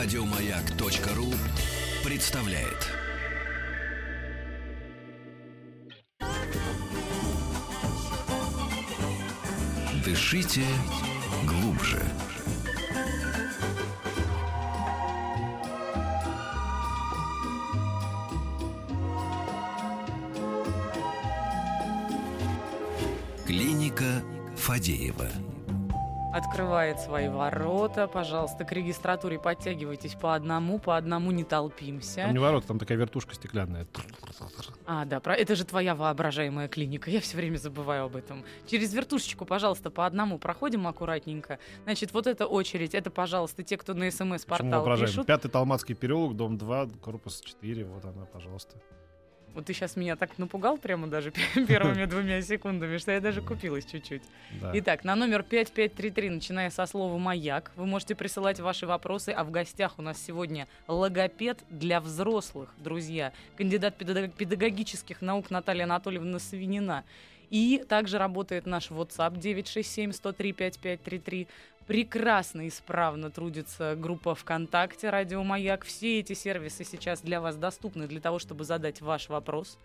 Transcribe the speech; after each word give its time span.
Радиомаяк.ру 0.00 1.34
представляет. 2.04 2.86
Дышите 10.04 10.62
глубже. 11.44 12.00
Клиника 23.44 24.22
Фадеева. 24.56 25.28
Открывает 26.32 27.00
свои 27.00 27.28
ворота, 27.28 28.06
пожалуйста, 28.06 28.64
к 28.64 28.72
регистратуре 28.72 29.38
подтягивайтесь 29.38 30.14
по 30.14 30.34
одному, 30.34 30.78
по 30.78 30.96
одному 30.96 31.30
не 31.30 31.42
толпимся. 31.42 32.22
Там 32.22 32.32
не 32.32 32.38
ворота, 32.38 32.68
там 32.68 32.78
такая 32.78 32.98
вертушка 32.98 33.34
стеклянная. 33.34 33.86
А, 34.84 35.06
да, 35.06 35.20
про... 35.20 35.34
это 35.34 35.56
же 35.56 35.64
твоя 35.64 35.94
воображаемая 35.94 36.68
клиника, 36.68 37.10
я 37.10 37.20
все 37.20 37.36
время 37.36 37.56
забываю 37.56 38.04
об 38.04 38.16
этом. 38.16 38.44
Через 38.66 38.92
вертушечку, 38.92 39.46
пожалуйста, 39.46 39.90
по 39.90 40.04
одному 40.04 40.38
проходим 40.38 40.86
аккуратненько. 40.86 41.58
Значит, 41.84 42.12
вот 42.12 42.26
эта 42.26 42.46
очередь, 42.46 42.94
это, 42.94 43.10
пожалуйста, 43.10 43.62
те, 43.62 43.78
кто 43.78 43.94
на 43.94 44.10
СМС-портал 44.10 44.98
пишут. 44.98 45.26
Пятый 45.26 45.50
Талматский 45.50 45.94
переулок, 45.94 46.36
дом 46.36 46.58
2, 46.58 46.88
корпус 47.00 47.40
4, 47.40 47.84
вот 47.86 48.04
она, 48.04 48.26
пожалуйста. 48.26 48.76
Вот 49.58 49.66
ты 49.66 49.74
сейчас 49.74 49.96
меня 49.96 50.14
так 50.14 50.38
напугал 50.38 50.78
прямо 50.78 51.08
даже 51.08 51.32
первыми 51.66 52.04
двумя 52.04 52.40
секундами, 52.42 52.96
что 52.98 53.10
я 53.10 53.20
даже 53.20 53.42
купилась 53.42 53.84
чуть-чуть. 53.84 54.22
Да. 54.60 54.70
Итак, 54.74 55.02
на 55.02 55.16
номер 55.16 55.42
5533, 55.42 56.30
начиная 56.30 56.70
со 56.70 56.86
слова 56.86 57.18
«Маяк», 57.18 57.72
вы 57.74 57.84
можете 57.84 58.14
присылать 58.14 58.60
ваши 58.60 58.86
вопросы, 58.86 59.30
а 59.30 59.42
в 59.42 59.50
гостях 59.50 59.98
у 59.98 60.02
нас 60.02 60.24
сегодня 60.24 60.68
логопед 60.86 61.58
для 61.70 62.00
взрослых, 62.00 62.72
друзья, 62.78 63.32
кандидат 63.56 63.96
педагогических 63.96 65.22
наук 65.22 65.50
Наталья 65.50 65.82
Анатольевна 65.82 66.38
Свинина. 66.38 67.02
И 67.50 67.84
также 67.88 68.18
работает 68.18 68.64
наш 68.64 68.92
WhatsApp 68.92 69.40
967-103-5533 69.40 71.48
прекрасно, 71.88 72.68
исправно 72.68 73.30
трудится 73.30 73.96
группа 73.96 74.34
ВКонтакте 74.36 75.10
«Радио 75.10 75.42
Маяк». 75.42 75.84
Все 75.84 76.20
эти 76.20 76.34
сервисы 76.34 76.84
сейчас 76.84 77.22
для 77.22 77.40
вас 77.40 77.56
доступны 77.56 78.06
для 78.06 78.20
того, 78.20 78.38
чтобы 78.38 78.64
задать 78.64 79.00
ваш 79.00 79.28
вопрос. 79.28 79.78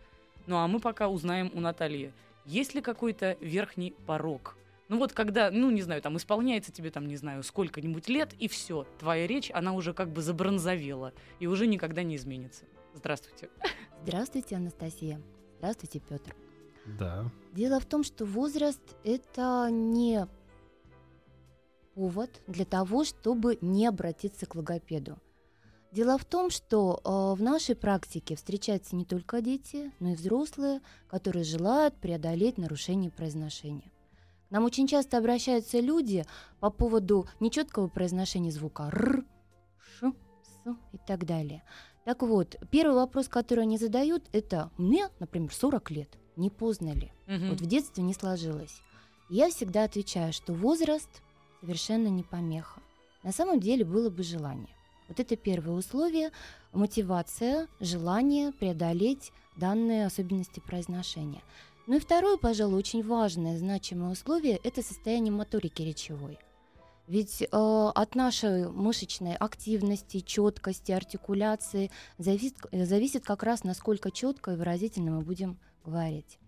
Ну 0.46 0.58
а 0.58 0.68
мы 0.68 0.80
пока 0.80 1.08
узнаем 1.08 1.50
у 1.54 1.62
Натальи, 1.62 2.12
есть 2.46 2.76
ли 2.76 2.82
какой-то 2.82 3.38
верхний 3.40 3.96
порог 4.06 4.58
ну 4.90 5.00
вот 5.00 5.14
когда, 5.14 5.50
ну 5.50 5.72
не 5.72 5.82
знаю, 5.82 6.04
там 6.04 6.18
исполняется 6.18 6.72
тебе 6.72 6.92
там, 6.92 7.08
не 7.08 7.16
знаю, 7.16 7.42
сколько-нибудь 7.42 8.10
лет, 8.10 8.34
и 8.38 8.48
все, 8.48 8.86
твоя 9.00 9.26
речь, 9.26 9.50
она 9.52 9.74
уже 9.74 9.94
как 9.94 10.10
бы 10.10 10.22
забронзовела 10.22 11.14
и 11.40 11.48
уже 11.48 11.66
никогда 11.66 12.04
не 12.04 12.16
изменится. 12.16 12.66
Здравствуйте. 12.94 13.50
Здравствуйте, 14.04 14.58
Анастасия. 14.58 15.20
Здравствуйте, 15.58 16.00
Петр. 16.00 16.36
Да. 16.86 17.26
Дело 17.54 17.80
в 17.80 17.86
том, 17.86 18.04
что 18.04 18.26
возраст 18.26 18.82
это 19.04 19.70
не 19.72 20.28
повод 21.96 22.42
для 22.48 22.66
того, 22.66 23.04
чтобы 23.04 23.58
не 23.62 23.86
обратиться 23.86 24.46
к 24.46 24.56
логопеду. 24.56 25.18
Дело 25.92 26.18
в 26.18 26.26
том, 26.26 26.50
что 26.50 27.00
э, 27.04 27.40
в 27.40 27.44
нашей 27.44 27.76
практике 27.76 28.36
встречаются 28.36 28.96
не 28.96 29.06
только 29.06 29.42
дети, 29.42 29.92
но 30.00 30.10
и 30.10 30.16
взрослые, 30.16 30.82
которые 31.08 31.44
желают 31.44 31.96
преодолеть 31.96 32.58
нарушение 32.58 33.12
произношения. 33.12 33.92
К 34.50 34.52
нам 34.52 34.66
очень 34.66 34.88
часто 34.88 35.20
обращаются 35.20 35.80
люди 35.80 36.26
по 36.60 36.72
поводу 36.72 37.28
нечеткого 37.40 37.90
произношения 37.90 38.52
звука 38.52 38.90
р, 38.92 39.24
ш, 39.78 40.12
с 40.42 40.70
и 40.94 40.98
так 41.06 41.26
далее. 41.26 41.64
Так 42.06 42.24
вот, 42.24 42.58
первый 42.72 42.96
вопрос, 42.96 43.28
который 43.28 43.62
они 43.64 43.78
задают, 43.78 44.24
это 44.34 44.72
мне, 44.78 45.10
например, 45.20 45.54
40 45.54 45.92
лет, 45.92 46.10
не 46.36 46.50
поздно 46.50 46.94
ли? 46.94 47.12
Угу. 47.28 47.50
Вот 47.52 47.62
в 47.62 47.66
детстве 47.68 48.04
не 48.04 48.16
сложилось. 48.16 48.82
Я 49.30 49.50
всегда 49.50 49.84
отвечаю, 49.84 50.34
что 50.34 50.54
возраст 50.54 51.22
совершенно 51.64 52.10
не 52.10 52.24
помеха. 52.24 52.82
На 53.24 53.32
самом 53.32 53.60
деле 53.62 53.86
было 53.86 54.10
бы 54.10 54.22
желание. 54.22 54.76
Вот 55.08 55.20
это 55.20 55.38
первое 55.38 55.76
условие– 55.76 56.32
мотивация, 56.74 57.68
желание 57.80 58.52
преодолеть 58.52 59.32
данные 59.56 60.06
особенности 60.06 60.60
произношения. 60.60 61.42
Ну 61.88 61.96
и 61.96 62.00
второе, 62.00 62.38
пожалуй, 62.38 62.80
очень 62.80 63.06
важное, 63.06 63.58
значимое 63.58 64.12
условие– 64.12 64.60
это 64.64 64.82
состояние 64.82 65.32
моторики 65.32 65.82
речевой. 65.82 66.38
Ведь 67.08 67.42
э, 67.42 67.48
от 67.52 68.16
нашей 68.16 68.70
мышечной 68.70 69.36
активности, 69.36 70.20
четкости, 70.22 70.92
артикуляции 70.92 71.92
зависит, 72.18 72.56
зависит 72.72 73.26
как 73.26 73.44
раз, 73.44 73.64
насколько 73.64 74.12
четко 74.12 74.52
и 74.52 74.56
выразительно 74.56 75.12
мы 75.12 75.22
будем 75.22 75.60
говорить. 75.86 76.40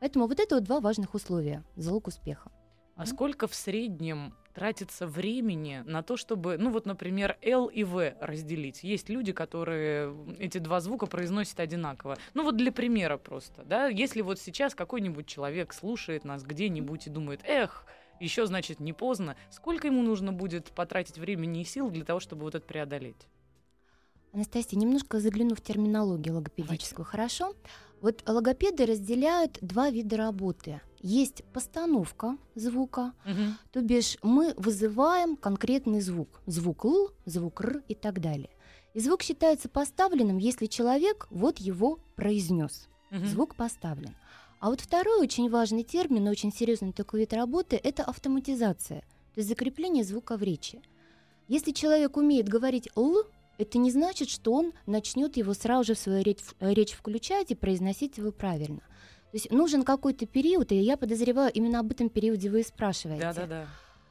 Поэтому 0.00 0.26
вот 0.26 0.40
это 0.40 0.56
вот 0.56 0.64
два 0.64 0.80
важных 0.80 1.14
условия– 1.14 1.64
залог 1.76 2.08
успеха. 2.08 2.50
А 2.94 3.02
mm-hmm. 3.02 3.06
сколько 3.06 3.48
в 3.48 3.54
среднем 3.54 4.32
тратится 4.56 5.06
времени 5.06 5.82
на 5.84 6.02
то, 6.02 6.16
чтобы, 6.16 6.56
ну 6.56 6.70
вот, 6.70 6.86
например, 6.86 7.36
L 7.42 7.66
и 7.66 7.84
V 7.84 8.16
разделить. 8.22 8.82
Есть 8.82 9.10
люди, 9.10 9.34
которые 9.34 10.16
эти 10.38 10.56
два 10.56 10.80
звука 10.80 11.04
произносят 11.04 11.60
одинаково. 11.60 12.16
Ну 12.32 12.42
вот 12.42 12.56
для 12.56 12.72
примера 12.72 13.18
просто, 13.18 13.64
да, 13.64 13.88
если 13.88 14.22
вот 14.22 14.40
сейчас 14.40 14.74
какой-нибудь 14.74 15.26
человек 15.26 15.74
слушает 15.74 16.24
нас 16.24 16.42
где-нибудь 16.42 17.06
и 17.06 17.10
думает, 17.10 17.42
эх, 17.44 17.84
еще, 18.18 18.46
значит, 18.46 18.80
не 18.80 18.94
поздно, 18.94 19.36
сколько 19.50 19.88
ему 19.88 20.00
нужно 20.00 20.32
будет 20.32 20.70
потратить 20.70 21.18
времени 21.18 21.60
и 21.60 21.64
сил 21.64 21.90
для 21.90 22.06
того, 22.06 22.18
чтобы 22.18 22.44
вот 22.44 22.54
это 22.54 22.66
преодолеть? 22.66 23.28
Анастасия, 24.32 24.78
немножко 24.78 25.20
загляну 25.20 25.54
в 25.54 25.60
терминологию 25.60 26.34
логопедическую, 26.34 27.04
Давайте. 27.04 27.10
хорошо? 27.10 27.54
Вот 28.00 28.22
логопеды 28.26 28.86
разделяют 28.86 29.58
два 29.60 29.90
вида 29.90 30.16
работы– 30.16 30.80
есть 31.06 31.44
постановка 31.52 32.36
звука, 32.56 33.12
угу. 33.24 33.54
то 33.70 33.80
бишь 33.80 34.16
мы 34.22 34.54
вызываем 34.56 35.36
конкретный 35.36 36.00
звук, 36.00 36.40
звук 36.46 36.84
л, 36.84 37.10
звук 37.24 37.60
р 37.60 37.82
и 37.86 37.94
так 37.94 38.20
далее. 38.20 38.50
И 38.92 38.98
звук 38.98 39.22
считается 39.22 39.68
поставленным, 39.68 40.38
если 40.38 40.66
человек 40.66 41.28
вот 41.30 41.58
его 41.58 42.00
произнес. 42.16 42.88
Угу. 43.12 43.24
Звук 43.24 43.54
поставлен. 43.54 44.16
А 44.58 44.70
вот 44.70 44.80
второй 44.80 45.20
очень 45.20 45.48
важный 45.48 45.84
термин, 45.84 46.26
очень 46.26 46.52
серьезный 46.52 46.92
такой 46.92 47.20
вид 47.20 47.32
работы, 47.34 47.76
это 47.76 48.02
автоматизация, 48.02 49.00
то 49.00 49.40
есть 49.40 49.48
закрепление 49.48 50.02
звука 50.02 50.36
в 50.36 50.42
речи. 50.42 50.80
Если 51.46 51.70
человек 51.70 52.16
умеет 52.16 52.48
говорить 52.48 52.88
л, 52.96 53.22
это 53.58 53.78
не 53.78 53.90
значит, 53.90 54.28
что 54.28 54.52
он 54.52 54.72
начнет 54.86 55.36
его 55.36 55.54
сразу 55.54 55.84
же 55.84 55.94
в 55.94 55.98
свою 55.98 56.22
речь, 56.22 56.40
речь 56.60 56.92
включать 56.92 57.50
и 57.50 57.54
произносить 57.54 58.18
его 58.18 58.32
правильно. 58.32 58.80
То 59.30 59.38
есть 59.38 59.50
нужен 59.50 59.82
какой-то 59.82 60.26
период, 60.26 60.72
и 60.72 60.76
я 60.76 60.96
подозреваю, 60.96 61.52
именно 61.52 61.80
об 61.80 61.90
этом 61.90 62.08
периоде 62.08 62.50
вы 62.50 62.60
и 62.60 62.64
спрашиваете. 62.64 63.22
Да, 63.22 63.32
да, 63.34 63.46
да. 63.46 63.66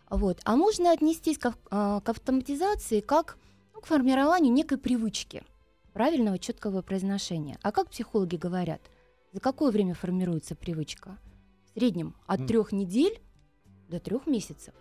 Вот. 0.09 0.39
А 0.44 0.56
можно 0.56 0.91
отнестись 0.91 1.38
к, 1.38 1.56
а, 1.72 2.01
к 2.01 2.09
автоматизации 2.09 3.00
как 3.00 3.38
ну, 3.73 3.81
к 3.81 3.85
формированию 3.85 4.53
некой 4.53 4.78
привычки 4.78 5.44
правильного 5.94 6.38
четкого 6.38 6.81
произношения. 6.81 7.57
А 7.62 7.72
как 7.72 7.89
психологи 7.89 8.35
говорят, 8.35 8.81
за 9.31 9.39
какое 9.39 9.72
время 9.72 9.94
формируется 9.94 10.56
привычка? 10.56 11.17
В 11.66 11.79
среднем 11.79 12.16
от 12.27 12.41
mm. 12.41 12.47
трех 12.47 12.72
недель 12.72 13.19
до 13.89 14.00
трех 14.00 14.27
месяцев. 14.27 14.73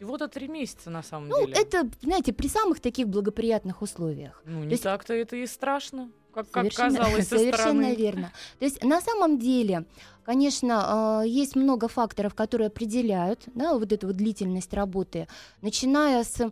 Всего-то 0.00 0.28
три 0.28 0.48
месяца 0.48 0.88
на 0.88 1.02
самом 1.02 1.28
ну, 1.28 1.40
деле. 1.40 1.54
Ну, 1.54 1.60
это, 1.60 1.90
знаете, 2.00 2.32
при 2.32 2.48
самых 2.48 2.80
таких 2.80 3.06
благоприятных 3.06 3.82
условиях. 3.82 4.40
Ну, 4.46 4.64
не 4.64 4.78
так-то 4.78 5.12
это 5.12 5.36
и 5.36 5.46
страшно 5.46 6.10
как, 6.32 6.46
совершенно, 6.50 6.96
как 6.96 7.04
казалось 7.04 7.28
со 7.28 7.36
Совершенно 7.36 7.82
стороны. 7.82 7.94
верно. 7.94 8.32
То 8.58 8.64
есть 8.64 8.82
на 8.82 9.02
самом 9.02 9.38
деле, 9.38 9.84
конечно, 10.24 11.22
э, 11.22 11.28
есть 11.28 11.54
много 11.54 11.86
факторов, 11.86 12.34
которые 12.34 12.68
определяют 12.68 13.42
да, 13.54 13.74
вот 13.74 13.92
эту 13.92 14.06
вот 14.06 14.16
длительность 14.16 14.72
работы, 14.72 15.28
начиная 15.60 16.24
с 16.24 16.50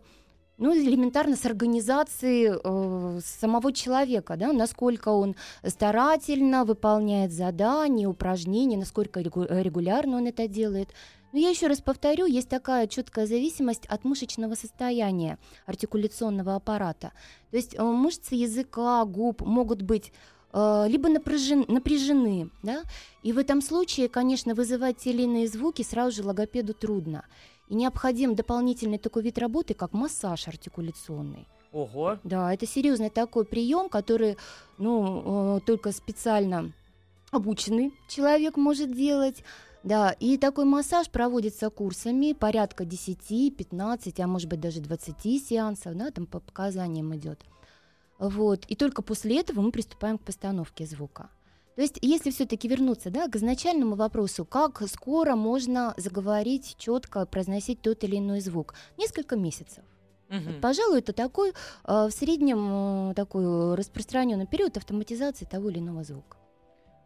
ну, 0.59 0.75
элементарно 0.75 1.35
с 1.35 1.45
организации 1.45 2.53
э, 2.53 3.19
самого 3.23 3.73
человека, 3.73 4.35
да, 4.35 4.53
насколько 4.53 5.09
он 5.09 5.35
старательно 5.65 6.65
выполняет 6.65 7.31
задания, 7.31 8.07
упражнения, 8.07 8.77
насколько 8.77 9.21
регулярно 9.21 10.17
он 10.17 10.27
это 10.27 10.47
делает. 10.47 10.89
Но 11.31 11.39
я 11.39 11.49
еще 11.49 11.67
раз 11.67 11.81
повторю, 11.81 12.25
есть 12.25 12.49
такая 12.49 12.87
четкая 12.87 13.25
зависимость 13.27 13.85
от 13.85 14.03
мышечного 14.03 14.55
состояния 14.55 15.37
артикуляционного 15.65 16.55
аппарата. 16.55 17.11
То 17.51 17.57
есть 17.57 17.75
э, 17.75 17.83
мышцы 17.83 18.35
языка, 18.35 19.05
губ 19.05 19.41
могут 19.41 19.81
быть 19.81 20.11
э, 20.53 20.85
либо 20.87 21.09
напряжен, 21.09 21.65
напряжены, 21.67 22.49
да, 22.63 22.83
и 23.21 23.31
в 23.31 23.37
этом 23.37 23.61
случае, 23.61 24.09
конечно, 24.09 24.55
вызывать 24.55 24.97
те 24.97 25.11
или 25.11 25.23
иные 25.23 25.47
звуки 25.47 25.83
сразу 25.83 26.15
же 26.15 26.23
логопеду 26.23 26.73
трудно. 26.73 27.25
И 27.67 27.75
необходим 27.75 28.33
дополнительный 28.33 28.97
такой 28.97 29.21
вид 29.21 29.37
работы, 29.37 29.75
как 29.75 29.93
массаж 29.93 30.47
артикуляционный. 30.47 31.47
Ого. 31.71 32.17
Да, 32.23 32.51
это 32.51 32.65
серьезный 32.65 33.11
такой 33.11 33.45
прием, 33.45 33.89
который, 33.89 34.37
ну, 34.79 35.57
э, 35.57 35.59
только 35.65 35.91
специально 35.91 36.71
обученный 37.31 37.93
человек 38.07 38.57
может 38.57 38.91
делать. 38.91 39.43
Да, 39.83 40.11
и 40.19 40.37
такой 40.37 40.65
массаж 40.65 41.09
проводится 41.09 41.69
курсами 41.69 42.33
порядка 42.33 42.83
10, 42.83 43.55
15, 43.55 44.19
а 44.19 44.27
может 44.27 44.49
быть 44.49 44.59
даже 44.59 44.81
20 44.81 45.47
сеансов, 45.47 45.95
да, 45.95 46.11
там 46.11 46.25
по 46.25 46.39
показаниям 46.39 47.15
идет. 47.15 47.39
Вот. 48.17 48.65
И 48.67 48.75
только 48.75 49.01
после 49.01 49.39
этого 49.39 49.61
мы 49.61 49.71
приступаем 49.71 50.17
к 50.17 50.23
постановке 50.23 50.85
звука. 50.85 51.29
То 51.75 51.81
есть, 51.81 51.97
если 52.01 52.29
все-таки 52.29 52.67
вернуться 52.67 53.09
да, 53.09 53.29
к 53.29 53.37
изначальному 53.37 53.95
вопросу, 53.95 54.43
как 54.43 54.83
скоро 54.89 55.35
можно 55.35 55.93
заговорить 55.95 56.75
четко, 56.77 57.25
произносить 57.25 57.81
тот 57.81 58.03
или 58.03 58.17
иной 58.17 58.41
звук? 58.41 58.73
Несколько 58.97 59.37
месяцев. 59.37 59.85
Мгм. 60.27 60.43
Вот, 60.43 60.61
пожалуй, 60.61 60.99
это 60.99 61.13
такой 61.13 61.51
э, 61.51 61.53
в 61.85 62.11
среднем 62.11 63.11
э, 63.11 63.13
такой 63.13 63.75
распространенный 63.75 64.45
период 64.45 64.75
автоматизации 64.75 65.45
того 65.45 65.69
или 65.69 65.79
иного 65.79 66.03
звука. 66.03 66.35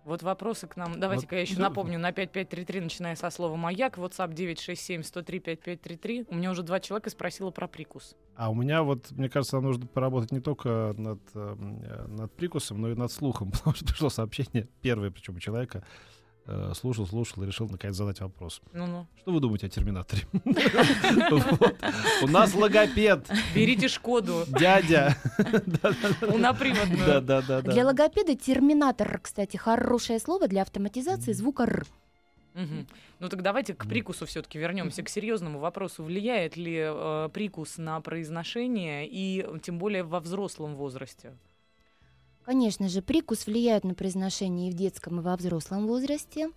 Вот 0.05 0.21
вопросы 0.21 0.67
к 0.67 0.75
нам. 0.75 1.00
Давайте-ка 1.00 1.35
я 1.35 1.41
еще 1.41 1.55
да. 1.55 1.63
напомню 1.63 1.97
на 1.97 2.11
5533, 2.11 2.81
начиная 2.81 3.15
со 3.15 3.29
слова 3.29 3.55
«Маяк», 3.55 3.97
WhatsApp 3.97 4.33
967-103-5533. 4.33 6.25
У 6.29 6.35
меня 6.35 6.51
уже 6.51 6.63
два 6.63 6.79
человека 6.79 7.09
спросило 7.09 7.51
про 7.51 7.67
прикус. 7.67 8.15
А 8.35 8.50
у 8.50 8.55
меня 8.55 8.83
вот, 8.83 9.11
мне 9.11 9.29
кажется, 9.29 9.55
нам 9.55 9.65
нужно 9.65 9.88
поработать 9.88 10.31
не 10.31 10.41
только 10.41 10.94
над, 10.97 11.21
эм, 11.35 12.15
над 12.15 12.33
прикусом, 12.33 12.81
но 12.81 12.89
и 12.89 12.95
над 12.95 13.11
слухом, 13.11 13.51
потому 13.53 13.75
что 13.75 13.85
пришло 13.85 14.09
сообщение, 14.09 14.67
первое, 14.81 15.09
причем 15.09 15.35
у 15.35 15.39
человека, 15.39 15.85
слушал, 16.74 17.07
слушал 17.07 17.44
и 17.44 17.45
решил 17.45 17.69
наконец 17.69 17.95
задать 17.95 18.19
вопрос. 18.22 18.62
Ну-ну. 18.74 19.07
Что 19.22 19.31
вы 19.31 19.40
думаете 19.40 19.68
о 19.68 19.69
Терминаторе? 19.69 20.24
У 22.22 22.28
нас 22.28 22.54
логопед, 22.54 23.30
Берите 23.56 23.88
Шкоду, 23.88 24.44
дядя. 24.48 25.16
унаприводную. 26.22 27.06
Да, 27.06 27.22
да, 27.22 27.42
да, 27.42 27.62
Для 27.62 27.84
да. 27.84 27.86
логопеда 27.88 28.36
терминатор, 28.36 29.19
кстати, 29.22 29.57
хорошее 29.57 30.19
слово 30.19 30.48
для 30.48 30.62
автоматизации 30.62 31.34
звука 31.34 31.63
«р». 31.63 31.86
Мгм. 32.54 32.88
Ну 33.19 33.30
так 33.30 33.42
давайте 33.42 33.74
к 33.74 33.88
прикусу 33.88 34.25
все-таки 34.25 34.60
вернемся, 34.60 35.01
к 35.01 35.10
серьезному 35.10 35.60
вопросу. 35.60 36.04
Влияет 36.04 36.56
ли 36.56 36.78
э, 36.78 37.30
прикус 37.34 37.78
на 37.78 38.00
произношение 38.01 39.07
и 39.07 39.42
э, 39.42 39.60
тем 39.63 39.80
более 39.80 40.04
во 40.04 40.19
взрослом 40.19 40.75
возрасте? 40.75 41.34
Конечно 42.45 42.90
же, 42.90 43.01
прикус 43.01 43.45
влияет 43.45 43.84
на 43.84 43.94
произношение 43.94 44.69
и 44.69 44.72
в 44.72 44.75
детском, 44.75 45.19
и 45.19 45.24
во 45.24 45.36
взрослом 45.38 45.88
возрасте. 45.88 46.50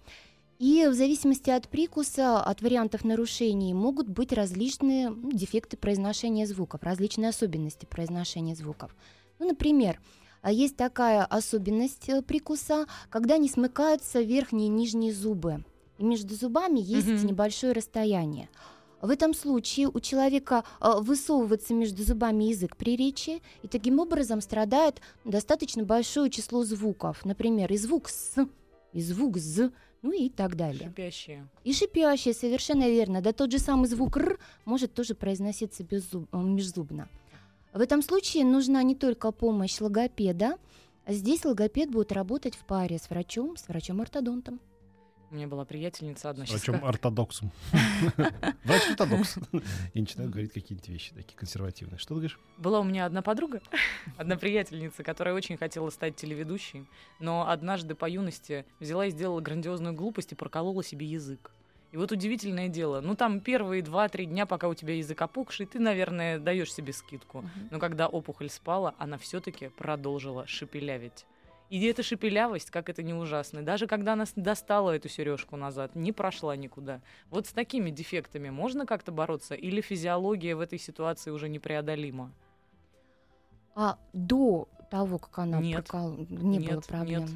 И 0.58 0.86
в 0.88 0.94
зависимости 0.94 1.50
от 1.50 1.68
прикуса, 1.68 2.40
от 2.40 2.62
вариантов 2.62 3.04
нарушений, 3.04 3.74
могут 3.74 4.08
быть 4.08 4.32
различные 4.32 5.10
ну, 5.10 5.30
дефекты 5.30 5.76
произношения 5.76 6.46
звуков, 6.46 6.82
различные 6.82 7.28
особенности 7.28 7.84
произношения 7.84 8.54
звуков. 8.54 8.94
Ну, 9.38 9.48
например, 9.48 10.00
а, 10.40 10.50
есть 10.50 10.76
такая 10.76 11.24
особенность 11.24 12.08
э, 12.08 12.22
прикуса, 12.22 12.86
когда 13.10 13.36
не 13.36 13.48
смыкаются 13.50 14.22
верхние 14.22 14.68
и 14.68 14.70
нижние 14.70 15.12
зубы. 15.12 15.62
И 15.98 16.04
между 16.04 16.34
зубами 16.34 16.80
есть 16.80 17.06
Мгм. 17.06 17.26
небольшое 17.26 17.72
расстояние. 17.72 18.48
В 19.00 19.10
этом 19.10 19.34
случае 19.34 19.88
у 19.88 20.00
человека 20.00 20.64
а, 20.80 21.00
высовывается 21.00 21.74
между 21.74 22.02
зубами 22.02 22.44
язык 22.44 22.76
при 22.76 22.96
речи, 22.96 23.42
и 23.62 23.68
таким 23.68 23.98
образом 23.98 24.40
страдает 24.40 25.00
достаточно 25.24 25.84
большое 25.84 26.30
число 26.30 26.64
звуков. 26.64 27.24
Например, 27.24 27.70
и 27.72 27.76
звук 27.76 28.08
«с», 28.08 28.34
и 28.92 29.00
звук 29.02 29.36
«з», 29.36 29.70
ну 30.02 30.12
и 30.12 30.28
так 30.30 30.56
далее. 30.56 30.88
Шипящие. 30.88 31.48
И 31.64 31.72
шипящие, 31.72 32.32
совершенно 32.32 32.88
верно. 32.88 33.20
Да 33.20 33.32
тот 33.32 33.52
же 33.52 33.58
самый 33.58 33.88
звук 33.88 34.16
«р» 34.16 34.38
может 34.64 34.94
тоже 34.94 35.14
произноситься 35.14 35.82
беззуб- 35.82 36.28
э, 36.32 36.38
межзубно. 36.38 37.08
В 37.74 37.80
этом 37.80 38.02
случае 38.02 38.44
нужна 38.44 38.82
не 38.82 38.94
только 38.94 39.30
помощь 39.32 39.80
логопеда, 39.80 40.56
здесь 41.06 41.44
логопед 41.44 41.90
будет 41.90 42.12
работать 42.12 42.54
в 42.54 42.64
паре 42.64 42.98
с 42.98 43.10
врачом, 43.10 43.56
с 43.58 43.68
врачом-ортодонтом. 43.68 44.60
У 45.30 45.34
меня 45.34 45.48
была 45.48 45.64
приятельница 45.64 46.30
одна. 46.30 46.44
Врачом 46.44 46.76
ска- 46.76 46.88
ортодоксом. 46.88 47.50
Врач-ортодокс. 48.64 49.38
И 49.94 50.00
начинают 50.00 50.30
говорить 50.30 50.52
какие-нибудь 50.52 50.88
вещи 50.88 51.12
такие 51.14 51.36
консервативные. 51.36 51.98
Что 51.98 52.08
ты 52.10 52.14
говоришь? 52.14 52.38
Была 52.58 52.80
у 52.80 52.84
меня 52.84 53.06
одна 53.06 53.22
подруга, 53.22 53.60
одна 54.16 54.36
приятельница, 54.36 55.02
которая 55.02 55.34
очень 55.34 55.56
хотела 55.56 55.90
стать 55.90 56.14
телеведущей, 56.16 56.86
но 57.18 57.48
однажды 57.48 57.94
по 57.96 58.08
юности 58.08 58.64
взяла 58.78 59.06
и 59.06 59.10
сделала 59.10 59.40
грандиозную 59.40 59.94
глупость 59.94 60.32
и 60.32 60.36
проколола 60.36 60.84
себе 60.84 61.06
язык. 61.06 61.50
И 61.92 61.96
вот 61.96 62.12
удивительное 62.12 62.68
дело, 62.68 63.00
ну 63.00 63.16
там 63.16 63.40
первые 63.40 63.82
два-три 63.82 64.26
дня, 64.26 64.44
пока 64.46 64.68
у 64.68 64.74
тебя 64.74 64.94
язык 64.94 65.20
опухший, 65.22 65.66
ты, 65.66 65.78
наверное, 65.78 66.38
даешь 66.38 66.72
себе 66.72 66.92
скидку. 66.92 67.48
Но 67.70 67.78
когда 67.78 68.06
опухоль 68.06 68.50
спала, 68.50 68.94
она 68.98 69.18
все-таки 69.18 69.68
продолжила 69.68 70.46
шепелявить. 70.46 71.26
И 71.68 71.84
эта 71.86 72.02
шепелявость, 72.02 72.70
как 72.70 72.88
это 72.88 73.02
не 73.02 73.12
ужасно, 73.12 73.62
даже 73.62 73.86
когда 73.86 74.12
она 74.12 74.24
достала 74.36 74.92
эту 74.92 75.08
сережку 75.08 75.56
назад, 75.56 75.96
не 75.96 76.12
прошла 76.12 76.54
никуда. 76.56 77.00
Вот 77.30 77.46
с 77.46 77.52
такими 77.52 77.90
дефектами 77.90 78.50
можно 78.50 78.86
как-то 78.86 79.10
бороться? 79.10 79.54
Или 79.54 79.80
физиология 79.80 80.54
в 80.54 80.60
этой 80.60 80.78
ситуации 80.78 81.30
уже 81.30 81.48
непреодолима? 81.48 82.30
А 83.74 83.98
до 84.12 84.68
того, 84.90 85.18
как 85.18 85.38
она 85.40 85.60
Нет. 85.60 85.86
прокол- 85.86 86.16
не 86.30 86.60
было 86.60 86.74
Нет, 86.76 86.86
проблем. 86.86 87.20
нет. 87.22 87.30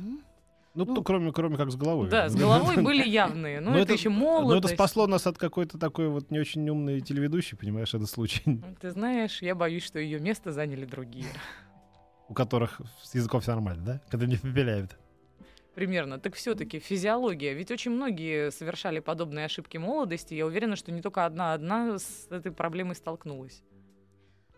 Ну, 0.72 0.84
Ну, 0.84 0.94
то 0.94 1.02
кроме, 1.02 1.32
кроме 1.32 1.56
как 1.56 1.72
с 1.72 1.76
головой. 1.76 2.08
Да, 2.08 2.28
с 2.28 2.36
головой 2.36 2.76
были 2.80 3.02
явные. 3.06 3.60
Ну, 3.60 3.72
Но 3.72 3.78
это, 3.78 3.92
еще 3.92 4.08
молодость. 4.08 4.48
Но 4.48 4.56
это 4.58 4.68
спасло 4.68 5.08
нас 5.08 5.26
от 5.26 5.36
какой-то 5.36 5.78
такой 5.78 6.08
вот 6.08 6.30
не 6.30 6.38
очень 6.38 6.68
умной 6.70 7.00
телеведущей, 7.00 7.58
понимаешь, 7.58 7.92
этот 7.92 8.08
случай, 8.08 8.62
Ты 8.80 8.92
знаешь, 8.92 9.42
я 9.42 9.56
боюсь, 9.56 9.82
что 9.82 9.98
ее 9.98 10.20
место 10.20 10.52
заняли 10.52 10.84
другие. 10.84 11.26
У 12.30 12.34
которых 12.34 12.80
с 13.02 13.14
языком 13.14 13.40
все 13.40 13.50
нормально, 13.50 13.84
да? 13.84 14.00
Когда 14.08 14.24
не 14.24 14.36
попеляют. 14.36 14.96
Примерно. 15.74 16.18
Так 16.20 16.34
все-таки 16.34 16.78
физиология. 16.78 17.54
Ведь 17.54 17.72
очень 17.72 17.90
многие 17.90 18.52
совершали 18.52 19.00
подобные 19.00 19.46
ошибки 19.46 19.78
молодости. 19.78 20.34
Я 20.34 20.46
уверена, 20.46 20.76
что 20.76 20.92
не 20.92 21.02
только 21.02 21.26
одна 21.26 21.54
одна 21.54 21.98
с 21.98 22.28
этой 22.30 22.52
проблемой 22.52 22.94
столкнулась. 22.94 23.62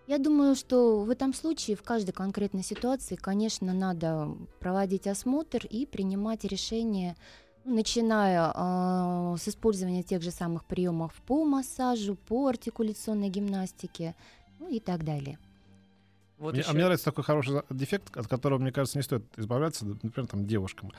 Я 0.07 0.19
думаю, 0.19 0.55
что 0.55 1.01
в 1.01 1.11
этом 1.11 1.33
случае, 1.33 1.77
в 1.77 1.83
каждой 1.83 2.13
конкретной 2.13 2.63
ситуации, 2.63 3.17
конечно, 3.17 3.73
надо 3.73 4.29
проводить 4.61 5.07
осмотр 5.07 5.65
и 5.65 5.87
принимать 5.87 6.45
решения, 6.45 7.17
ну, 7.65 7.77
начиная 7.77 8.53
а, 8.55 9.37
с 9.39 9.49
использования 9.49 10.03
тех 10.03 10.21
же 10.23 10.31
самых 10.31 10.65
приемов 10.65 11.15
по 11.27 11.45
массажу, 11.45 12.17
по 12.17 12.49
артикуляционной 12.49 13.29
гимнастике, 13.29 14.15
ну 14.59 14.69
и 14.69 14.81
так 14.81 15.05
далее. 15.05 15.39
Вот 16.43 16.53
Мне- 16.55 16.61
еще. 16.63 16.71
а 16.71 16.73
мне 16.75 16.83
нравится 16.83 17.05
такой 17.05 17.23
хороший 17.25 17.63
дефект, 17.71 18.17
от 18.17 18.27
которого, 18.27 18.59
мне 18.59 18.73
кажется, 18.73 18.99
не 18.99 19.03
стоит 19.03 19.23
избавляться, 19.37 19.85
например, 19.87 20.27
там, 20.27 20.45
девушкам. 20.47 20.91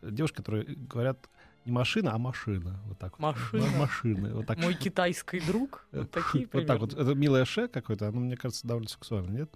Девушки, 0.00 0.36
которые 0.36 0.64
говорят 0.64 1.28
не 1.64 1.72
машина, 1.72 2.12
а 2.14 2.18
машина. 2.18 2.80
Вот 2.86 2.98
так 2.98 3.18
вот. 3.18 3.20
Машина. 3.34 3.66
Ма- 3.66 3.78
Машины. 3.78 4.34
Вот 4.34 4.46
так. 4.46 4.58
Мой 4.58 4.74
китайский 4.74 5.40
друг. 5.40 5.86
Вот 5.92 6.10
такие 6.10 6.48
Вот 6.52 6.66
так 6.66 6.80
вот. 6.80 6.92
Это 6.94 7.14
милое 7.14 7.44
ше 7.44 7.66
какое-то, 7.68 8.08
оно, 8.08 8.20
мне 8.20 8.36
кажется, 8.36 8.66
довольно 8.66 8.88
сексуально, 8.88 9.30
нет? 9.38 9.50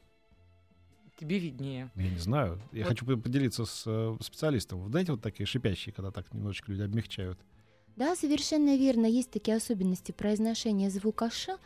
Тебе 1.16 1.38
виднее. 1.38 1.90
Я 1.94 2.10
не 2.10 2.18
знаю. 2.18 2.60
Я 2.72 2.82
Вот. 2.82 2.88
хочу 2.90 3.06
по- 3.06 3.16
поделиться 3.16 3.64
с 3.64 3.84
э, 3.86 4.16
специалистом. 4.20 4.80
Вы 4.82 4.90
знаете, 4.90 5.12
вот 5.12 5.22
такие 5.22 5.46
шипящие, 5.46 5.92
когда 5.94 6.10
так 6.10 6.32
немножечко 6.34 6.70
люди 6.72 6.82
обмягчают. 6.82 7.38
Да, 7.96 8.14
совершенно 8.14 8.76
верно, 8.76 9.06
есть 9.06 9.30
такие 9.30 9.56
особенности 9.56 10.12
произношения 10.12 10.90
звука 10.90 11.30
«ш». 11.30 11.56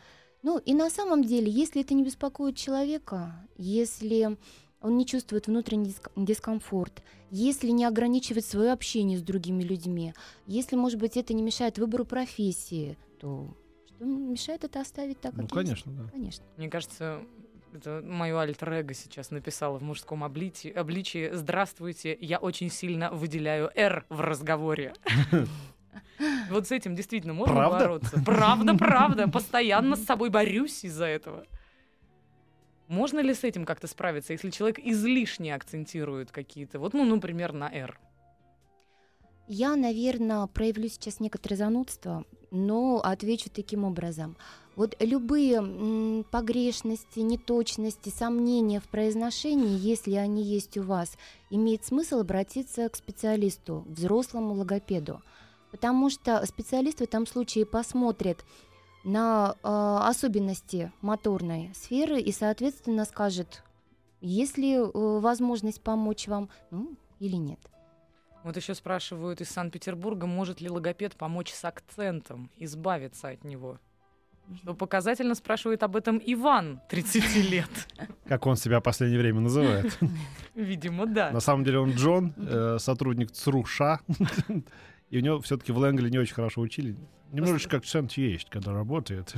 Ну 0.43 0.57
и 0.57 0.73
на 0.73 0.89
самом 0.89 1.23
деле, 1.23 1.51
если 1.51 1.81
это 1.81 1.93
не 1.93 2.03
беспокоит 2.03 2.55
человека, 2.55 3.33
если 3.57 4.37
он 4.81 4.97
не 4.97 5.05
чувствует 5.05 5.47
внутренний 5.47 5.89
диск- 5.89 6.11
дискомфорт, 6.15 7.03
если 7.29 7.69
не 7.69 7.85
ограничивает 7.85 8.45
свое 8.45 8.71
общение 8.71 9.17
с 9.19 9.21
другими 9.21 9.61
людьми, 9.63 10.13
если, 10.47 10.75
может 10.75 10.99
быть, 10.99 11.15
это 11.17 11.33
не 11.33 11.43
мешает 11.43 11.77
выбору 11.77 12.05
профессии, 12.05 12.97
то 13.19 13.55
что 13.85 14.03
мешает 14.05 14.63
это 14.63 14.81
оставить 14.81 15.21
так, 15.21 15.33
Ну, 15.35 15.47
как 15.47 15.51
есть? 15.51 15.83
конечно, 15.83 15.91
да. 15.91 16.09
Конечно. 16.11 16.43
Мне 16.57 16.69
кажется, 16.69 17.21
это 17.73 18.01
мое 18.03 18.39
альтер-эго 18.39 18.95
сейчас 18.95 19.29
написала 19.29 19.77
в 19.77 19.83
мужском 19.83 20.23
обличии, 20.23 20.71
обличии 20.71 21.29
«Здравствуйте, 21.33 22.17
я 22.19 22.39
очень 22.39 22.71
сильно 22.71 23.11
выделяю 23.11 23.69
«Р» 23.75 24.05
в 24.09 24.21
разговоре». 24.21 24.93
Вот 26.51 26.67
с 26.67 26.71
этим 26.71 26.95
действительно 26.95 27.33
можно 27.33 27.55
Правда? 27.55 27.79
бороться. 27.79 28.21
Правда, 28.25 28.77
правда. 28.77 29.27
Постоянно 29.27 29.95
с 29.95 30.03
собой 30.03 30.29
борюсь 30.29 30.83
из-за 30.83 31.05
этого. 31.05 31.45
Можно 32.87 33.19
ли 33.21 33.33
с 33.33 33.43
этим 33.45 33.65
как-то 33.65 33.87
справиться, 33.87 34.33
если 34.33 34.49
человек 34.49 34.77
излишне 34.79 35.55
акцентирует 35.55 36.31
какие-то, 36.31 36.77
вот, 36.77 36.93
ну, 36.93 37.05
например, 37.05 37.53
на 37.53 37.71
«Р»? 37.71 37.97
Я, 39.47 39.75
наверное, 39.75 40.45
проявлю 40.47 40.89
сейчас 40.89 41.19
некоторое 41.21 41.55
занудство, 41.55 42.25
но 42.51 43.01
отвечу 43.01 43.49
таким 43.49 43.85
образом. 43.85 44.35
Вот 44.75 44.95
любые 44.99 46.23
погрешности, 46.31 47.19
неточности, 47.19 48.09
сомнения 48.09 48.79
в 48.79 48.89
произношении, 48.89 49.77
если 49.77 50.15
они 50.15 50.43
есть 50.43 50.77
у 50.77 50.83
вас, 50.83 51.17
имеет 51.49 51.85
смысл 51.85 52.19
обратиться 52.19 52.87
к 52.89 52.95
специалисту, 52.95 53.85
к 53.87 53.97
взрослому 53.97 54.53
логопеду. 54.53 55.21
Потому 55.71 56.09
что 56.09 56.45
специалист 56.45 56.99
в 56.99 57.03
этом 57.03 57.25
случае 57.25 57.65
посмотрит 57.65 58.43
на 59.03 59.55
э, 59.63 59.67
особенности 60.07 60.91
моторной 61.01 61.71
сферы 61.73 62.19
и, 62.19 62.31
соответственно, 62.31 63.05
скажет, 63.05 63.63
есть 64.19 64.57
ли 64.57 64.75
э, 64.75 64.89
возможность 64.93 65.81
помочь 65.81 66.27
вам 66.27 66.49
ну, 66.69 66.95
или 67.19 67.35
нет. 67.35 67.59
Вот 68.43 68.57
еще 68.57 68.75
спрашивают 68.75 69.41
из 69.41 69.49
Санкт-Петербурга, 69.49 70.25
может 70.25 70.61
ли 70.61 70.69
логопед 70.69 71.15
помочь 71.15 71.51
с 71.51 71.63
акцентом, 71.63 72.49
избавиться 72.57 73.29
от 73.29 73.43
него. 73.43 73.77
Что 74.57 74.73
показательно 74.73 75.35
спрашивает 75.35 75.83
об 75.83 75.95
этом 75.95 76.19
Иван, 76.25 76.81
30 76.89 77.35
лет. 77.51 77.69
Как 78.27 78.45
он 78.47 78.57
себя 78.57 78.79
в 78.79 78.83
последнее 78.83 79.19
время 79.19 79.39
называет. 79.39 79.97
Видимо, 80.55 81.05
да. 81.05 81.31
На 81.31 81.39
самом 81.39 81.63
деле 81.63 81.79
он 81.79 81.91
Джон, 81.91 82.33
э, 82.37 82.77
сотрудник 82.79 83.31
ЦРУШа. 83.31 84.01
И 85.11 85.17
у 85.17 85.21
него 85.21 85.39
все-таки 85.41 85.73
в 85.73 85.77
Лэнгли 85.77 86.09
не 86.09 86.17
очень 86.17 86.33
хорошо 86.33 86.61
учили. 86.61 86.95
Немножечко 87.31 87.77
акцент 87.77 88.13
есть, 88.13 88.49
когда 88.49 88.73
работает. 88.73 89.33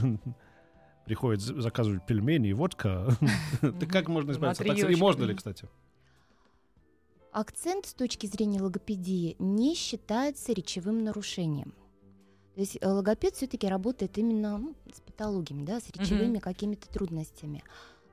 Приходит 1.06 1.42
заказывать 1.42 2.06
пельмени 2.06 2.50
и 2.50 2.54
водка. 2.54 3.10
Ты 3.62 3.88
как 3.88 4.08
можно 4.08 4.32
избавиться 4.32 4.64
от 4.64 4.70
акцента? 4.70 4.94
И 4.94 4.96
можно 4.96 5.24
ли, 5.24 5.34
кстати? 5.34 5.68
Акцент 7.32 7.88
с 7.88 7.94
точки 7.96 8.28
зрения 8.28 8.62
логопедии 8.62 9.36
не 9.40 9.74
считается 9.74 10.54
речевым 10.54 11.04
нарушением. 11.04 11.74
То 12.54 12.62
есть 12.62 12.78
э, 12.80 12.88
логопед 12.88 13.36
все-таки 13.36 13.68
работает 13.68 14.16
именно 14.20 14.60
ну, 14.60 14.76
с 14.94 15.02
патологиями, 15.02 15.66
да, 15.66 15.80
с 15.80 15.90
речевыми 15.90 16.38
какими-то 16.38 16.88
трудностями. 16.88 17.64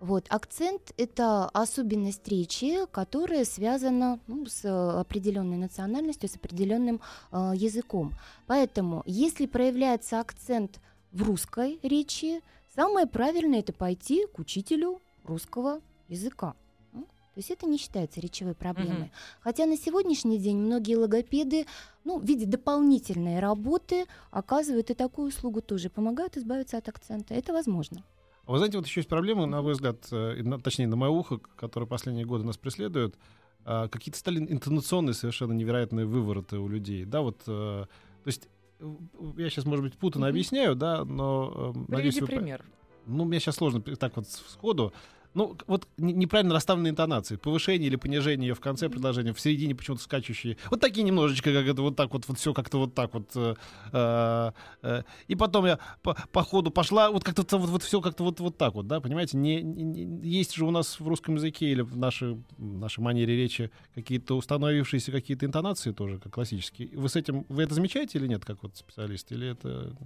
Вот. 0.00 0.24
Акцент— 0.30 0.94
это 0.96 1.46
особенность 1.50 2.26
речи, 2.26 2.86
которая 2.90 3.44
связана 3.44 4.18
ну, 4.26 4.46
с 4.46 4.64
определенной 4.98 5.58
национальностью, 5.58 6.28
с 6.28 6.36
определенным 6.36 7.02
э, 7.32 7.52
языком. 7.54 8.14
Поэтому, 8.46 9.02
если 9.04 9.44
проявляется 9.44 10.18
акцент 10.18 10.80
в 11.12 11.22
русской 11.22 11.78
речи, 11.82 12.40
самое 12.74 13.06
правильное— 13.06 13.58
это 13.60 13.74
пойти 13.74 14.26
к 14.26 14.38
учителю 14.38 15.02
русского 15.24 15.82
языка. 16.08 16.54
М? 16.94 17.02
То 17.02 17.36
есть 17.36 17.50
это 17.50 17.66
не 17.66 17.76
считается 17.76 18.20
речевой 18.20 18.54
проблемой. 18.54 18.98
Мгм. 19.00 19.10
Хотя 19.40 19.66
на 19.66 19.76
сегодняшний 19.76 20.38
день 20.38 20.56
многие 20.56 20.94
логопеды 20.94 21.66
ну, 22.04 22.18
в 22.18 22.24
виде 22.24 22.46
дополнительной 22.46 23.38
работы 23.38 24.06
оказывают 24.30 24.88
и 24.88 24.94
такую 24.94 25.28
услугу 25.28 25.60
тоже, 25.60 25.90
помогают 25.90 26.38
избавиться 26.38 26.78
от 26.78 26.88
акцента. 26.88 27.34
Это 27.34 27.52
возможно. 27.52 28.02
Вы 28.50 28.58
знаете, 28.58 28.78
вот 28.78 28.86
еще 28.86 29.00
есть 29.00 29.08
проблема, 29.08 29.46
на 29.46 29.62
мой 29.62 29.74
взгляд, 29.74 30.08
э, 30.10 30.42
точнее, 30.62 30.88
на 30.88 30.96
мое 30.96 31.10
ухо, 31.10 31.38
которая 31.56 31.88
последние 31.88 32.26
годы 32.26 32.44
нас 32.44 32.56
преследует. 32.56 33.16
А, 33.64 33.86
Какие-то 33.88 34.18
стали 34.18 34.40
интонационные 34.40 35.14
совершенно 35.14 35.52
невероятные 35.52 36.04
вывороты 36.04 36.58
у 36.58 36.66
людей. 36.66 37.04
Да, 37.04 37.20
вот, 37.20 37.42
э, 37.46 37.84
то 37.86 38.26
есть, 38.26 38.48
э, 38.80 38.94
я 39.36 39.50
сейчас, 39.50 39.66
может 39.66 39.84
быть, 39.84 39.96
путанно 39.96 40.26
Мгм. 40.26 40.30
объясняю, 40.32 40.74
да, 40.74 41.04
но... 41.04 41.72
э, 41.76 41.92
надеюсь, 41.92 42.16
Приведи 42.16 42.20
вы 42.20 42.26
пример. 42.38 42.64
Ну, 43.06 43.24
мне 43.24 43.38
сейчас 43.38 43.54
сложно 43.56 43.82
так 43.82 44.16
вот 44.16 44.26
сходу. 44.26 44.92
Ну, 45.32 45.56
вот 45.68 45.86
не- 45.96 46.12
неправильно 46.12 46.54
расставленные 46.54 46.90
интонации. 46.90 47.36
Повышение 47.36 47.86
или 47.86 47.96
понижение 47.96 48.48
ее 48.48 48.54
в 48.54 48.60
конце 48.60 48.88
предложения, 48.88 49.32
в 49.32 49.40
середине 49.40 49.76
почему-то 49.76 50.02
скачущие. 50.02 50.56
Вот 50.70 50.80
такие 50.80 51.04
немножечко, 51.04 51.52
как 51.52 51.66
это 51.66 51.82
вот 51.82 51.94
так 51.94 52.12
вот, 52.12 52.26
вот 52.26 52.38
все 52.38 52.52
как-то 52.52 52.78
вот 52.78 52.94
так 52.94 53.14
вот. 53.14 53.30
э, 53.36 53.54
э, 53.92 54.52
э. 54.82 55.02
И 55.28 55.36
потом 55.36 55.66
я 55.66 55.78
по, 56.02 56.16
по 56.32 56.42
ходу 56.42 56.70
пошла, 56.72 57.10
вот 57.10 57.22
как-то 57.22 57.58
вот, 57.58 57.70
вот 57.70 57.82
все 57.84 58.00
как-то 58.00 58.24
вот, 58.24 58.40
вот 58.40 58.58
так 58.58 58.74
вот, 58.74 58.88
да, 58.88 59.00
понимаете? 59.00 59.36
Не- 59.36 59.62
не- 59.62 60.28
есть 60.28 60.54
же 60.54 60.64
у 60.64 60.72
нас 60.72 60.98
в 60.98 61.06
русском 61.06 61.36
языке 61.36 61.70
или 61.70 61.82
в 61.82 61.96
нашей, 61.96 62.34
в 62.58 62.78
нашей 62.78 63.00
манере 63.00 63.36
речи 63.36 63.70
какие-то 63.94 64.36
установившиеся 64.36 65.12
какие-то 65.12 65.46
интонации 65.46 65.92
тоже, 65.92 66.18
как 66.18 66.34
классические. 66.34 66.88
Вы 66.96 67.08
с 67.08 67.14
этим, 67.14 67.46
вы 67.48 67.62
это 67.62 67.74
замечаете 67.74 68.18
или 68.18 68.26
нет, 68.26 68.44
как 68.44 68.62
вот 68.64 68.76
специалист? 68.76 69.30
Или 69.30 69.48
это, 69.48 69.96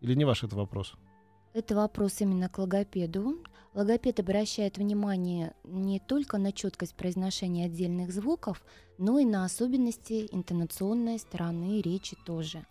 или 0.00 0.14
не 0.14 0.24
ваш 0.24 0.42
это 0.42 0.56
вопрос? 0.56 0.94
Это 1.58 1.74
вопрос 1.74 2.20
именно 2.20 2.48
к 2.48 2.56
логопеду. 2.58 3.36
Логопед 3.74 4.20
обращает 4.20 4.78
внимание 4.78 5.54
не 5.64 5.98
только 5.98 6.38
на 6.38 6.52
четкость 6.52 6.94
произношения 6.94 7.66
отдельных 7.66 8.12
звуков, 8.12 8.62
но 8.96 9.18
и 9.18 9.24
на 9.24 9.44
особенности 9.44 10.28
интонационной 10.30 11.18
стороны 11.18 11.80
речи 11.80 12.16
тоже. 12.24 12.64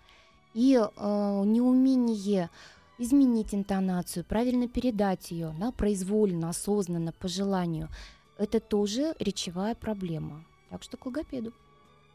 И 0.53 0.74
э, 0.75 1.44
неумение 1.46 2.50
изменить 2.98 3.53
интонацию, 3.53 4.24
правильно 4.24 4.70
передать 4.70 5.32
ее, 5.32 5.53
да, 5.60 5.74
произвольно, 5.74 6.48
осознанно, 6.48 7.12
по 7.12 7.27
желанию, 7.27 7.89
это 8.38 8.62
тоже 8.62 9.15
речевая 9.20 9.75
проблема. 9.75 10.46
Так 10.70 10.82
что 10.82 10.96
к 10.96 11.06
логопеду. 11.06 11.51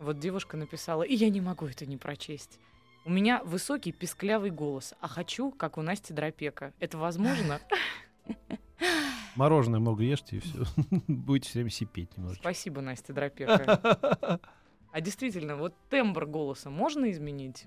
Вот 0.00 0.18
девушка 0.20 0.56
написала, 0.56 1.02
и 1.02 1.14
я 1.14 1.28
не 1.28 1.42
могу 1.42 1.66
это 1.66 1.84
не 1.84 1.98
прочесть. 1.98 2.58
У 3.04 3.10
меня 3.10 3.42
высокий 3.44 3.92
писклявый 3.92 4.50
голос, 4.50 4.94
а 5.00 5.08
хочу, 5.08 5.50
как 5.50 5.76
у 5.78 5.82
Насти 5.82 6.12
Дропека. 6.12 6.72
Это 6.78 6.98
возможно? 6.98 7.60
Мороженое 9.36 9.80
много 9.80 10.02
ешьте, 10.04 10.36
и 10.36 10.40
все. 10.40 10.64
Будете 11.08 11.48
все 11.48 11.58
время 11.58 11.70
сипеть 11.70 12.16
немножечко. 12.16 12.42
Спасибо, 12.42 12.80
Настя 12.80 13.12
Дропека. 13.12 14.40
А 14.94 15.00
действительно, 15.00 15.56
вот 15.56 15.74
тембр 15.88 16.26
голоса 16.26 16.68
можно 16.68 17.10
изменить 17.10 17.66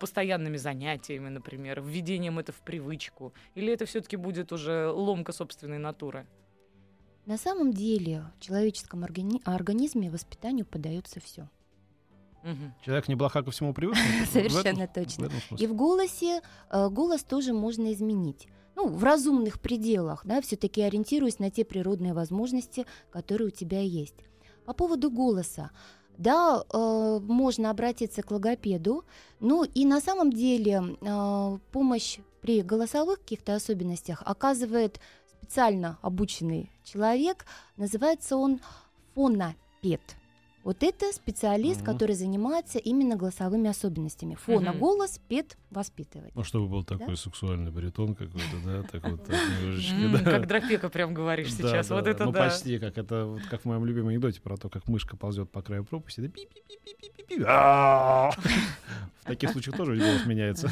постоянными 0.00 0.56
занятиями, 0.56 1.28
например, 1.28 1.82
введением 1.82 2.38
это 2.38 2.50
в 2.50 2.62
привычку? 2.62 3.34
Или 3.54 3.70
это 3.70 3.84
все-таки 3.84 4.16
будет 4.16 4.50
уже 4.50 4.88
ломка 4.88 5.32
собственной 5.32 5.76
натуры? 5.76 6.26
На 7.26 7.36
самом 7.36 7.74
деле 7.74 8.24
в 8.38 8.40
человеческом 8.40 9.04
органи- 9.04 9.42
организме 9.44 10.10
воспитанию 10.10 10.64
подается 10.64 11.20
все. 11.20 11.50
Мгм. 12.44 12.74
Человек 12.84 13.08
не 13.08 13.14
блоха 13.14 13.42
ко 13.42 13.50
всему 13.50 13.72
привык. 13.74 13.96
в 14.26 14.32
Совершенно 14.32 14.82
этом- 14.82 15.04
точно. 15.04 15.28
в 15.28 15.36
этом 15.36 15.56
И 15.56 15.66
в 15.66 15.74
голосе 15.74 16.40
э, 16.70 16.88
голос 16.90 17.24
тоже 17.24 17.52
можно 17.52 17.92
изменить. 17.92 18.46
Ну, 18.76 18.88
в 18.88 19.02
разумных 19.04 19.60
пределах, 19.60 20.22
да, 20.26 20.40
все-таки 20.40 20.82
ориентируясь 20.82 21.38
на 21.38 21.50
те 21.50 21.64
природные 21.64 22.12
возможности, 22.12 22.86
которые 23.10 23.48
у 23.48 23.50
тебя 23.50 23.80
есть. 23.80 24.16
По 24.66 24.72
поводу 24.74 25.10
голоса. 25.10 25.70
Да, 26.18 26.62
э, 26.72 27.18
можно 27.22 27.70
обратиться 27.70 28.22
к 28.22 28.30
логопеду, 28.30 29.04
ну 29.40 29.64
и 29.64 29.84
на 29.84 30.00
самом 30.00 30.32
деле 30.32 30.96
э, 31.00 31.58
помощь 31.72 32.18
при 32.40 32.62
голосовых 32.62 33.18
каких-то 33.20 33.54
особенностях 33.54 34.22
оказывает 34.24 35.00
специально 35.40 35.98
обученный 36.02 36.70
человек, 36.84 37.46
называется 37.76 38.36
он 38.36 38.60
фонопед. 39.14 40.00
Вот 40.64 40.82
это 40.82 41.12
специалист, 41.12 41.82
Мгм. 41.82 41.92
который 41.92 42.14
занимается 42.16 42.78
именно 42.78 43.16
голосовыми 43.16 43.68
особенностями. 43.68 44.34
Фона 44.34 44.70
Мгм. 44.70 44.80
голос, 44.80 45.20
пед 45.28 45.58
воспитывать. 45.70 46.34
Ну, 46.34 46.42
чтобы 46.42 46.68
был 46.68 46.82
Да? 46.82 46.96
такой 46.98 47.16
сексуальный 47.18 47.70
баритон 47.70 48.14
какой-то, 48.14 48.56
да, 48.64 48.82
так 48.82 49.06
вот 49.08 49.22
так 49.24 49.36
немножечко, 49.60 50.24
да. 50.24 50.30
Как 50.30 50.46
Дропека 50.46 50.88
прям 50.88 51.12
говоришь 51.12 51.52
Да, 51.52 51.68
сейчас. 51.68 51.88
да, 51.88 51.94
Вот 51.96 52.04
да. 52.04 52.10
это 52.12 52.24
ну, 52.24 52.32
да. 52.32 52.44
почти 52.48 52.78
как 52.78 52.96
это, 52.96 53.26
вот 53.26 53.42
как 53.42 53.60
в 53.60 53.64
моем 53.66 53.84
любимом 53.84 54.08
анекдоте 54.08 54.40
про 54.40 54.56
то, 54.56 54.70
как 54.70 54.88
мышка 54.88 55.16
ползет 55.18 55.50
по 55.50 55.60
краю 55.60 55.84
пропасти. 55.84 56.22
да 56.22 56.28
пи-пи-пи-пи-пи-пи. 56.28 57.44
А! 57.46 58.30
В 59.24 59.26
таких 59.26 59.52
случаях 59.52 59.76
тоже 59.76 59.96
голос 59.96 60.26
меняется. 60.26 60.70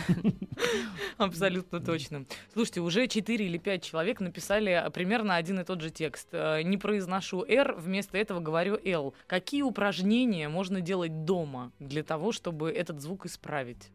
Абсолютно 1.16 1.80
точно. 1.80 2.26
Слушайте, 2.52 2.80
уже 2.80 3.06
4 3.06 3.46
или 3.46 3.56
5 3.56 3.82
человек 3.82 4.20
написали 4.20 4.70
а, 4.70 4.90
примерно 4.90 5.36
один 5.36 5.60
и 5.60 5.64
тот 5.64 5.80
же 5.80 5.90
текст. 5.90 6.28
Э, 6.32 6.60
Не 6.62 6.76
произношу 6.76 7.44
«р», 7.48 7.74
вместо 7.78 8.18
этого 8.18 8.40
говорю 8.40 8.78
«л». 8.84 9.14
Какие 9.26 9.62
упражнения 9.62 10.50
можно 10.50 10.82
делать 10.82 11.24
дома 11.24 11.72
для 11.78 12.02
того, 12.02 12.30
чтобы 12.30 12.70
этот 12.70 13.00
звук 13.00 13.24
исправить? 13.24 13.90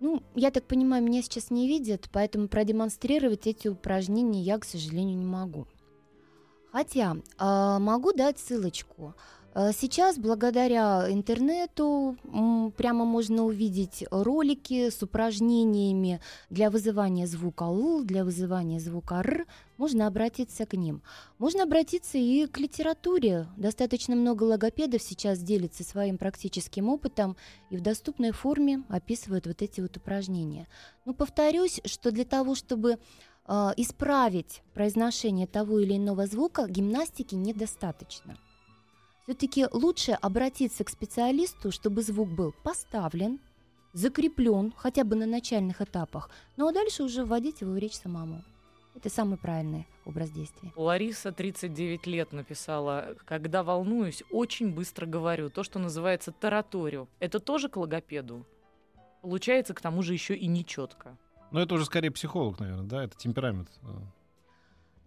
Ну, 0.00 0.22
я 0.34 0.50
так 0.50 0.64
понимаю, 0.64 1.04
меня 1.04 1.20
сейчас 1.22 1.50
не 1.50 1.68
видят, 1.68 2.08
поэтому 2.10 2.48
продемонстрировать 2.48 3.46
эти 3.46 3.68
упражнения 3.68 4.40
я, 4.40 4.58
к 4.58 4.64
сожалению, 4.64 5.18
не 5.18 5.26
могу. 5.26 5.66
Хотя 6.72 7.16
а, 7.36 7.78
могу 7.78 8.14
дать 8.14 8.38
ссылочку. 8.38 9.14
А, 9.54 9.72
Сейчас, 9.72 10.18
благодаря 10.18 11.06
интернету, 11.10 12.16
прямо 12.76 13.04
можно 13.04 13.44
увидеть 13.44 14.04
ролики 14.10 14.88
с 14.88 15.02
упражнениями 15.02 16.20
для 16.48 16.70
вызывания 16.70 17.26
звука 17.26 17.64
«л», 17.64 18.02
для 18.02 18.24
вызывания 18.24 18.80
звука 18.80 19.16
«р». 19.16 19.46
Можно 19.76 20.06
обратиться 20.06 20.64
к 20.64 20.74
ним. 20.74 21.02
Можно 21.38 21.64
обратиться 21.64 22.16
и 22.16 22.46
к 22.46 22.58
литературе. 22.58 23.46
Достаточно 23.58 24.16
много 24.16 24.44
логопедов 24.44 25.02
сейчас 25.02 25.40
делятся 25.40 25.84
своим 25.84 26.16
практическим 26.16 26.88
опытом 26.88 27.36
и 27.68 27.76
в 27.76 27.82
доступной 27.82 28.30
форме 28.30 28.84
описывают 28.88 29.46
вот 29.46 29.60
эти 29.60 29.82
вот 29.82 29.96
упражнения. 29.96 30.66
Но 31.04 31.12
повторюсь, 31.12 31.80
что 31.84 32.10
для 32.10 32.24
того, 32.24 32.54
чтобы 32.54 32.98
э, 33.46 33.70
исправить 33.76 34.62
произношение 34.72 35.46
того 35.46 35.80
или 35.80 35.96
иного 35.96 36.26
звука, 36.26 36.66
гимнастики 36.68 37.34
недостаточно. 37.34 38.38
Все-таки 39.24 39.66
лучше 39.70 40.12
обратиться 40.12 40.82
к 40.82 40.88
специалисту, 40.88 41.70
чтобы 41.70 42.02
звук 42.02 42.28
был 42.28 42.52
поставлен, 42.64 43.38
закреплен 43.92 44.72
хотя 44.76 45.04
бы 45.04 45.14
на 45.14 45.26
начальных 45.26 45.80
этапах, 45.80 46.28
ну 46.56 46.66
а 46.66 46.72
дальше 46.72 47.04
уже 47.04 47.24
вводить 47.24 47.60
его 47.60 47.72
в 47.72 47.78
речь 47.78 47.94
самому. 47.94 48.42
Это 48.94 49.08
самый 49.08 49.38
правильный 49.38 49.86
образ 50.04 50.30
действия. 50.30 50.72
Лариса, 50.76 51.32
39 51.32 52.06
лет, 52.06 52.32
написала, 52.32 53.14
когда 53.24 53.62
волнуюсь, 53.62 54.22
очень 54.30 54.74
быстро 54.74 55.06
говорю. 55.06 55.48
То, 55.48 55.62
что 55.62 55.78
называется 55.78 56.30
тараторю. 56.32 57.08
Это 57.18 57.40
тоже 57.40 57.68
к 57.68 57.76
логопеду? 57.76 58.44
Получается, 59.22 59.72
к 59.72 59.80
тому 59.80 60.02
же 60.02 60.12
еще 60.12 60.34
и 60.34 60.46
нечетко. 60.46 61.16
Но 61.52 61.60
это 61.60 61.74
уже 61.74 61.84
скорее 61.86 62.10
психолог, 62.10 62.58
наверное, 62.60 62.84
да? 62.84 63.04
Это 63.04 63.16
темперамент. 63.16 63.70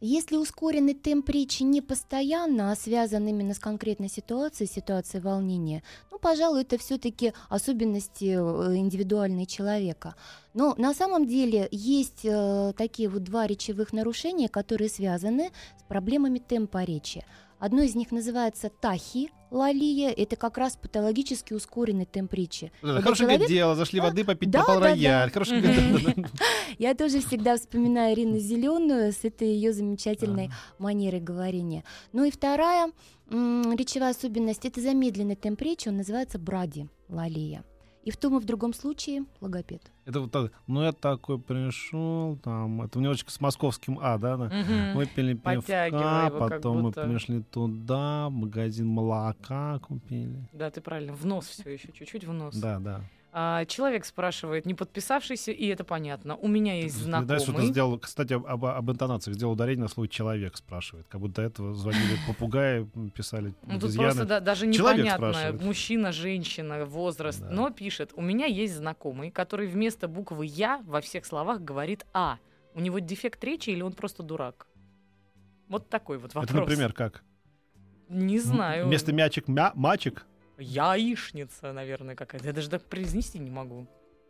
Если 0.01 0.35
ускоренный 0.35 0.93
темп 0.93 1.29
речи 1.29 1.63
не 1.63 1.81
постоянно, 1.81 2.71
а 2.71 2.75
связан 2.75 3.27
именно 3.27 3.53
с 3.53 3.59
конкретной 3.59 4.09
ситуацией, 4.09 4.69
ситуацией 4.69 5.21
волнения, 5.21 5.83
ну, 6.11 6.19
пожалуй, 6.19 6.61
это 6.61 6.77
все-таки 6.77 7.33
особенности 7.49 8.35
э, 8.37 8.75
индивидуальной 8.75 9.45
человека. 9.45 10.15
Но 10.53 10.75
на 10.77 10.93
самом 10.93 11.25
деле 11.25 11.69
есть 11.71 12.25
э, 12.25 12.73
такие 12.77 13.07
вот 13.07 13.23
два 13.23 13.47
речевых 13.47 13.93
нарушения, 13.93 14.49
которые 14.49 14.89
связаны 14.89 15.51
с 15.79 15.83
проблемами 15.83 16.39
темпа 16.39 16.83
речи. 16.83 17.23
Одно 17.57 17.81
из 17.81 17.95
них 17.95 18.11
называется 18.11 18.69
тахи, 18.69 19.31
лалия, 19.55 20.12
это 20.12 20.35
как 20.35 20.57
раз 20.57 20.75
патологически 20.75 21.53
ускоренный 21.53 22.05
темп 22.05 22.33
речи. 22.33 22.71
Да, 22.81 23.01
хорошее 23.01 23.29
человек... 23.29 23.47
дело, 23.47 23.75
зашли 23.75 24.00
воды 24.00 24.24
попить, 24.25 24.51
да, 24.51 24.59
попал 24.59 24.79
да, 24.79 24.85
рояль. 24.88 25.27
да. 25.27 25.33
Хорошее 25.33 25.62
дело. 25.62 26.29
Я 26.77 26.93
тоже 26.93 27.21
всегда 27.21 27.57
вспоминаю 27.57 28.13
Ирину 28.13 28.38
Зеленую 28.38 29.13
с 29.13 29.24
этой 29.24 29.47
ее 29.47 29.74
замечательной 29.74 30.51
манерой 30.77 31.21
говорения. 31.21 31.83
Ну 32.12 32.25
и 32.25 32.31
вторая 32.31 32.91
речевая 33.29 34.12
особенность 34.12 34.65
это 34.65 34.81
замедленный 34.81 35.35
темп 35.35 35.62
речи, 35.62 35.88
он 35.88 35.97
называется 35.97 36.38
бради 36.38 36.88
лалия. 37.09 37.63
И 38.05 38.12
в 38.12 38.17
том 38.17 38.38
и 38.38 38.39
в 38.39 38.45
другом 38.45 38.74
случае 38.74 39.25
логопед. 39.41 39.81
Это 40.05 40.21
вот 40.21 40.31
так, 40.31 40.51
ну 40.67 40.83
я 40.83 40.91
такой 40.91 41.39
пришел, 41.39 42.38
там, 42.38 42.83
это 42.83 43.00
немножечко 43.00 43.31
с 43.31 43.41
московским 43.41 43.97
А, 44.00 44.19
да, 44.19 44.38
да? 44.38 44.45
Мгм. 44.45 44.95
Выпили 44.95 45.33
пивка, 45.33 45.88
его, 45.88 46.38
потом 46.38 46.77
мы 46.77 46.83
будто. 46.83 47.07
пришли 47.07 47.41
туда, 47.41 48.29
магазин 48.29 48.88
молока 48.88 49.79
купили. 49.79 50.47
Да, 50.53 50.69
ты 50.69 50.81
правильно. 50.81 51.13
В 51.13 51.25
нос 51.25 51.47
все 51.47 51.67
еще, 51.74 51.91
чуть-чуть 51.91 52.25
в 52.25 52.31
нос. 52.31 52.55
Да, 52.55 52.77
да. 52.79 53.01
А, 53.37 53.65
человек 53.65 54.05
спрашивает, 54.05 54.65
не 54.65 54.73
подписавшийся, 54.73 55.51
и 55.51 55.65
это 55.67 55.83
понятно. 55.83 56.37
У 56.37 56.47
меня 56.47 56.75
есть 56.75 56.95
Знаешь, 56.95 57.25
что 57.25 57.35
ты 57.37 57.43
знакомый. 57.45 57.67
сделал, 57.67 57.99
кстати, 57.99 58.31
об, 58.31 58.45
об- 58.47 58.63
об 58.65 58.89
интонациях, 58.91 59.35
сделал 59.35 59.51
ударение 59.53 59.81
на 59.83 59.89
слово 59.89 60.07
«человек» 60.07 60.55
спрашивает. 60.55 61.05
Как 61.09 61.19
будто 61.19 61.41
до 61.41 61.41
этого 61.41 61.73
звонили 61.73 62.15
попугаи, 62.27 62.87
писали 63.13 63.53
Ну, 63.63 63.77
тут 63.77 63.93
просто 63.93 64.23
да- 64.23 64.39
даже 64.39 64.67
непонятно, 64.67 65.33
мужчина, 65.61 66.13
женщина, 66.13 66.85
возраст. 66.85 67.41
Да. 67.41 67.49
Но 67.49 67.71
пишет, 67.71 68.11
у 68.15 68.21
меня 68.21 68.45
есть 68.45 68.73
знакомый, 68.77 69.31
который 69.31 69.67
вместо 69.67 70.07
буквы 70.07 70.45
«я» 70.45 70.81
во 70.85 71.01
всех 71.01 71.25
словах 71.25 71.59
говорит 71.59 72.05
«а». 72.13 72.37
У 72.73 72.79
него 72.79 72.99
дефект 72.99 73.43
речи 73.43 73.69
или 73.69 73.81
он 73.81 73.91
просто 73.91 74.23
дурак? 74.23 74.65
Вот 75.67 75.89
такой 75.89 76.19
вот 76.19 76.33
вопрос. 76.35 76.51
Это, 76.51 76.59
например, 76.61 76.93
как? 76.93 77.21
Не 78.07 78.39
знаю. 78.39 78.83
М- 78.83 78.87
Вместо 78.87 79.11
мячик 79.11 79.49
мя 79.49 79.73
мачик? 79.75 80.25
Яичница, 80.57 81.74
наверное, 81.74 82.15
какая-то. 82.15 82.47
Я 82.47 82.53
даже 82.53 82.69
так 82.69 82.83
произнести 82.83 83.39
не 83.39 83.51
могу. 83.51 83.88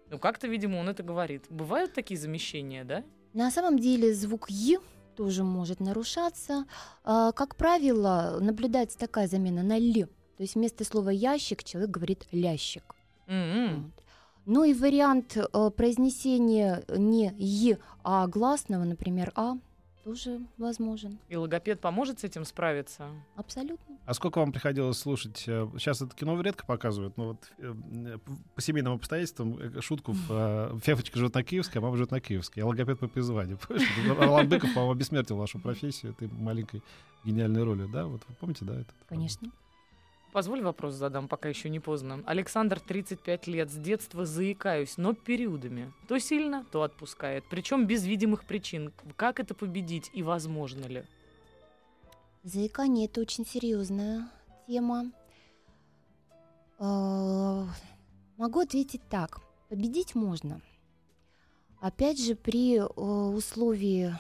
Ну, 0.10 0.20
как-то, 0.20 0.48
видимо, 0.48 0.78
он 0.78 0.90
это 0.90 1.04
говорит. 1.04 1.46
Бывают 1.50 1.94
такие 1.94 2.20
замещения, 2.20 2.84
да? 2.84 3.04
На 3.34 3.52
самом 3.52 3.80
деле 3.80 4.14
звук 4.14 4.50
«й» 4.50 4.78
тоже 5.16 5.44
может 5.44 5.80
нарушаться. 5.80 6.66
А, 7.04 7.32
Как 7.32 7.56
правило, 7.56 8.38
наблюдается 8.40 8.98
такая 8.98 9.28
замена 9.28 9.64
на 9.64 9.78
«л». 9.78 10.08
То 10.38 10.44
есть 10.44 10.56
вместо 10.56 10.84
слова 10.84 11.10
«ящик» 11.10 11.64
человек 11.64 11.90
говорит 11.90 12.28
«лящик». 12.32 12.96
М-м. 13.28 13.84
Вот. 13.84 14.04
Ну 14.46 14.64
и 14.64 14.74
вариант 14.74 15.38
э, 15.38 15.72
произнесения 15.72 16.84
не 16.90 17.34
«й», 17.38 17.78
а 18.04 18.28
гласного, 18.28 18.84
например, 18.84 19.32
«а», 19.36 19.58
тоже 20.06 20.40
возможен. 20.58 21.18
И 21.30 21.36
логопед 21.36 21.82
поможет 21.82 22.20
с 22.20 22.24
этим 22.24 22.46
справиться? 22.46 23.10
Абсолютно. 23.36 23.98
А 24.06 24.14
сколько 24.14 24.38
вам 24.40 24.52
приходилось 24.52 25.00
слушать? 25.00 25.44
э, 25.48 25.68
Сейчас 25.78 26.02
это 26.02 26.16
кино 26.16 26.40
редко 26.42 26.64
показывают, 26.66 27.18
но 27.18 27.30
вот 27.30 27.52
э, 27.58 27.74
э, 28.06 28.18
по 28.54 28.62
семейным 28.62 28.94
обстоятельствам 28.94 29.82
шутку 29.82 30.14
Фефочка 30.14 31.18
живет 31.18 31.34
на 31.34 31.44
Киевской, 31.44 31.80
а 31.80 31.82
мама 31.82 31.98
живет 31.98 32.12
на 32.12 32.20
Киевской. 32.22 32.60
Я 32.60 32.68
логопед 32.68 33.00
по 33.00 33.08
призванию. 33.08 33.58
Орлан 34.20 34.48
Быков, 34.48 34.74
по-моему, 34.74 34.92
обессмертил 34.92 35.38
вашу 35.38 35.60
профессию 35.60 36.12
этой 36.12 36.28
маленькой 36.28 36.84
гениальной 37.24 37.64
роли, 37.64 37.90
да? 37.92 38.06
Вот 38.06 38.22
вы 38.28 38.36
помните, 38.36 38.64
да? 38.64 38.80
Это? 38.80 38.94
Конечно. 39.10 39.52
Позволь 40.36 40.62
вопрос 40.62 40.96
задам, 40.96 41.30
пока 41.30 41.48
еще 41.48 41.70
не 41.70 41.80
поздно. 41.80 42.22
Александр, 42.26 42.82
35 42.82 43.48
лет, 43.48 43.72
с 43.72 43.78
детства 43.78 44.26
заикаюсь, 44.26 44.98
но 44.98 45.14
периодами. 45.14 45.94
То 46.10 46.20
сильно, 46.20 46.66
то 46.74 46.84
отпускает. 46.84 47.46
Причем 47.50 47.88
без 47.88 48.06
видимых 48.06 48.44
причин. 48.44 48.92
Как 49.16 49.40
это 49.40 49.54
победить 49.56 50.12
и 50.12 50.24
возможно 50.24 50.88
ли? 50.88 51.06
Заикание– 52.44 53.06
это 53.08 53.22
очень 53.22 53.46
серьезная 53.46 54.30
тема. 54.68 55.14
Э, 56.80 57.64
Могу 58.36 58.60
ответить 58.60 59.04
так. 59.10 59.40
Победить 59.70 60.16
можно. 60.16 60.60
Опять 61.80 62.22
же, 62.22 62.36
при 62.36 62.80
э, 62.80 62.84
условии 62.84 64.14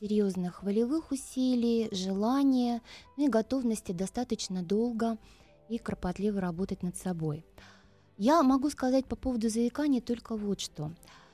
серьезных 0.00 0.64
волевых 0.64 1.12
усилий, 1.12 1.88
желания, 1.92 2.82
ну 3.16 3.26
и 3.26 3.28
готовности 3.28 3.92
достаточно 3.92 4.64
долго 4.64 5.18
и 5.72 5.78
кропотливо 5.78 6.40
работать 6.40 6.82
над 6.82 6.96
собой. 6.96 7.44
Я 8.18 8.42
могу 8.42 8.70
сказать 8.70 9.06
по 9.06 9.16
поводу 9.16 9.48
заикания 9.48 10.00
только 10.00 10.36
вот 10.36 10.60
что. 10.60 10.92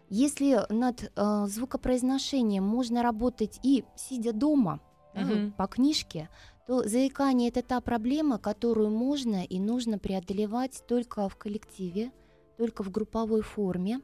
Если 0.08 0.60
над 0.72 1.10
э, 1.14 1.46
звукопроизношением 1.48 2.64
можно 2.64 3.02
работать 3.02 3.58
и 3.62 3.84
сидя 3.96 4.32
дома, 4.32 4.80
Мгм. 5.14 5.52
по 5.52 5.66
книжке, 5.66 6.28
то 6.66 6.86
заикание 6.86 7.50
это 7.50 7.62
та 7.62 7.80
проблема, 7.80 8.38
которую 8.38 8.90
можно 8.90 9.44
и 9.44 9.58
нужно 9.58 9.98
преодолевать 9.98 10.82
только 10.86 11.28
в 11.28 11.36
коллективе, 11.36 12.12
только 12.56 12.84
в 12.84 12.90
групповой 12.90 13.42
форме 13.42 14.00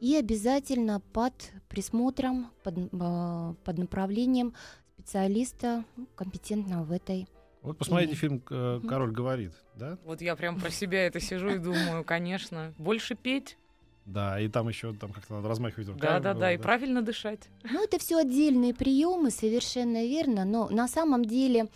и 0.00 0.16
обязательно 0.16 1.00
под 1.12 1.32
присмотром, 1.68 2.50
под, 2.64 2.76
э, 2.76 3.54
под 3.64 3.78
направлением 3.78 4.52
специалиста 4.94 5.84
ну, 5.96 6.06
компетентного 6.14 6.84
в 6.84 6.92
этой. 6.92 7.26
Вот 7.62 7.78
посмотрите 7.78 8.12
Или- 8.12 8.18
фильм 8.18 8.42
э. 8.50 8.80
«Король 8.88 9.12
говорит», 9.12 9.52
да? 9.76 9.96
Вот 10.04 10.20
я 10.20 10.34
прям 10.36 10.60
про 10.60 10.70
себя 10.70 11.06
это 11.06 11.20
сижу 11.20 11.48
и 11.50 11.58
думаю, 11.58 12.04
конечно, 12.04 12.74
больше 12.76 13.14
петь, 13.14 13.56
Да, 14.04 14.40
и 14.40 14.48
там 14.48 14.68
еще 14.68 14.92
там 14.94 15.12
как-то 15.12 15.34
надо 15.34 15.48
размахивать 15.48 15.86
руками. 15.88 16.02
да-да-да, 16.02 16.34
было, 16.40 16.52
и 16.54 16.58
правильно 16.58 17.02
дышать. 17.02 17.48
Ну, 17.62 17.84
это 17.84 17.98
все 18.00 18.18
отдельные 18.18 18.74
приемы, 18.74 19.30
совершенно 19.30 20.02
верно, 20.04 20.44
но 20.44 20.68
на 20.70 20.88
самом 20.88 21.24
деле 21.24 21.66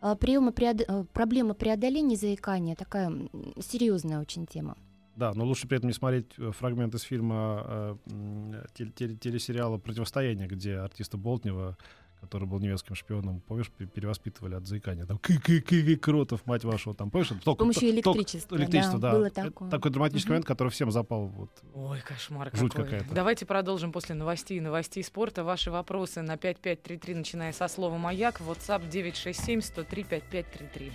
э, 0.00 0.16
приемы 0.16 0.52
преод- 0.52 0.84
э, 0.88 1.04
проблема 1.12 1.52
преодоления 1.54 2.16
заикания 2.16 2.74
такая 2.74 3.12
серьезная 3.60 4.20
очень 4.20 4.46
тема. 4.46 4.76
Да, 5.16 5.32
но 5.34 5.44
лучше 5.44 5.66
при 5.68 5.76
этом 5.78 5.88
не 5.88 5.94
смотреть 5.94 6.32
фрагмент 6.52 6.94
из 6.94 7.02
фильма 7.02 7.98
э, 8.08 8.86
телесериала 9.20 9.78
«Противостояние», 9.78 10.46
где 10.48 10.76
артиста 10.76 11.16
Болтнева, 11.16 11.76
который 12.20 12.48
был 12.48 12.58
немецким 12.58 12.94
шпионом, 12.94 13.40
помнишь, 13.40 13.70
пе- 13.70 13.86
перевоспитывали 13.86 14.54
от 14.54 14.66
заикания. 14.66 15.06
Там 15.06 15.18
ки 15.18 15.38
ки 15.38 15.60
ки 15.60 15.96
кротов, 15.96 16.44
мать 16.46 16.64
вашу, 16.64 16.92
там, 16.94 17.10
помнишь? 17.10 17.30
это 17.30 17.40
С 17.40 17.44
только- 17.44 17.60
помощью 17.60 17.90
электричества. 17.90 18.56
электричество, 18.56 18.98
да. 18.98 19.12
Было 19.12 19.26
Это 19.26 19.42
такое. 19.44 19.70
такой 19.70 19.90
драматический 19.90 20.28
Мгм. 20.28 20.32
момент, 20.34 20.46
который 20.46 20.68
всем 20.68 20.90
запал. 20.90 21.26
Вот. 21.28 21.50
Ой, 21.74 22.00
кошмар 22.00 22.50
Жуть 22.52 22.72
какой. 22.72 22.84
какая-то. 22.84 23.14
Давайте 23.14 23.46
продолжим 23.46 23.92
после 23.92 24.14
новостей 24.14 24.58
и 24.58 24.60
новостей 24.60 25.04
спорта. 25.04 25.44
Ваши 25.44 25.70
вопросы 25.70 26.22
на 26.22 26.36
5533, 26.36 27.14
начиная 27.14 27.52
со 27.52 27.68
слова 27.68 27.96
«Маяк», 27.98 28.40
WhatsApp 28.40 28.88
967 28.88 29.60
103 29.60 30.04
5533. 30.04 30.92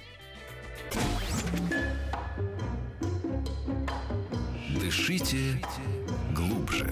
Дышите 4.79 5.61
глубже. 6.35 6.91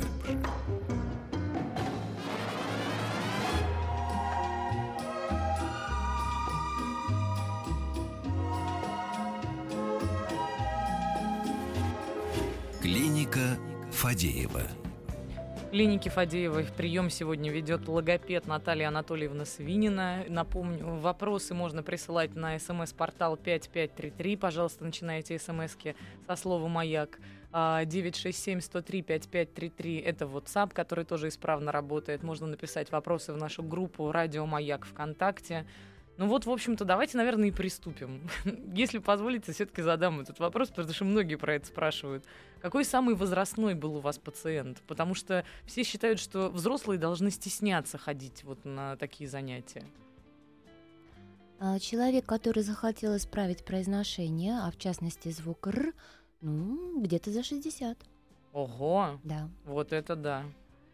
Клиника 13.30 13.62
Фадеева. 13.92 14.64
Клиники 15.70 16.10
Фадеевой 16.10 16.66
прием 16.66 17.12
сегодня 17.12 17.52
ведет 17.52 17.88
логопед 17.88 18.48
Наталья 18.48 18.88
Анатольевна 18.88 19.46
Свинина. 19.46 20.26
Напомню, 20.28 20.96
вопросы 20.96 21.54
можно 21.54 21.84
присылать 21.84 22.34
на 22.34 22.58
смс-портал 22.58 23.38
5533. 23.38 24.36
Пожалуйста, 24.36 24.84
начинайте 24.84 25.38
смски 25.38 25.96
со 26.26 26.36
слова 26.36 26.68
«Маяк». 26.68 27.20
А, 27.52 27.86
967-103-5533— 27.86 30.02
это 30.06 30.26
WhatsApp, 30.26 30.74
который 30.74 31.06
тоже 31.06 31.28
исправно 31.28 31.72
работает. 31.72 32.24
Можно 32.24 32.48
написать 32.48 32.92
вопросы 32.92 33.32
в 33.32 33.38
нашу 33.38 33.62
группу 33.62 34.12
«Радио 34.12 34.48
Маяк» 34.48 34.88
ВКонтакте. 34.88 35.68
Ну 36.20 36.28
вот, 36.28 36.46
в 36.46 36.50
общем-то, 36.52 36.84
давайте, 36.84 37.16
наверное, 37.16 37.48
и 37.48 37.52
приступим. 37.52 38.30
Если 38.74 38.98
позволите, 38.98 39.54
все-таки 39.54 39.82
задам 39.82 40.20
этот 40.20 40.38
вопрос, 40.40 40.68
потому 40.68 40.94
что 40.94 41.06
многие 41.06 41.36
про 41.36 41.56
это 41.56 41.66
спрашивают. 41.68 42.26
Какой 42.62 42.84
самый 42.84 43.16
возрастной 43.16 43.74
был 43.74 43.96
у 43.96 44.00
вас 44.02 44.18
пациент? 44.18 44.82
Потому 44.86 45.16
что 45.16 45.46
все 45.66 45.84
считают, 45.84 46.20
что 46.20 46.50
взрослые 46.50 47.00
должны 47.00 47.32
стесняться 47.32 47.98
ходить 47.98 48.44
вот 48.44 48.66
на 48.66 48.98
такие 48.98 49.30
занятия. 49.30 49.86
А, 51.58 51.80
Человек, 51.80 52.26
который 52.26 52.64
захотел 52.64 53.16
исправить 53.16 53.64
произношение, 53.64 54.60
а 54.60 54.72
в 54.72 54.78
частности 54.78 55.30
звук 55.30 55.68
«р», 55.68 55.94
ну, 56.42 57.00
где-то 57.00 57.32
за 57.32 57.44
60, 57.44 57.98
Ого, 58.52 59.20
да. 59.24 59.50
вот 59.64 59.94
это 59.94 60.18
да. 60.18 60.44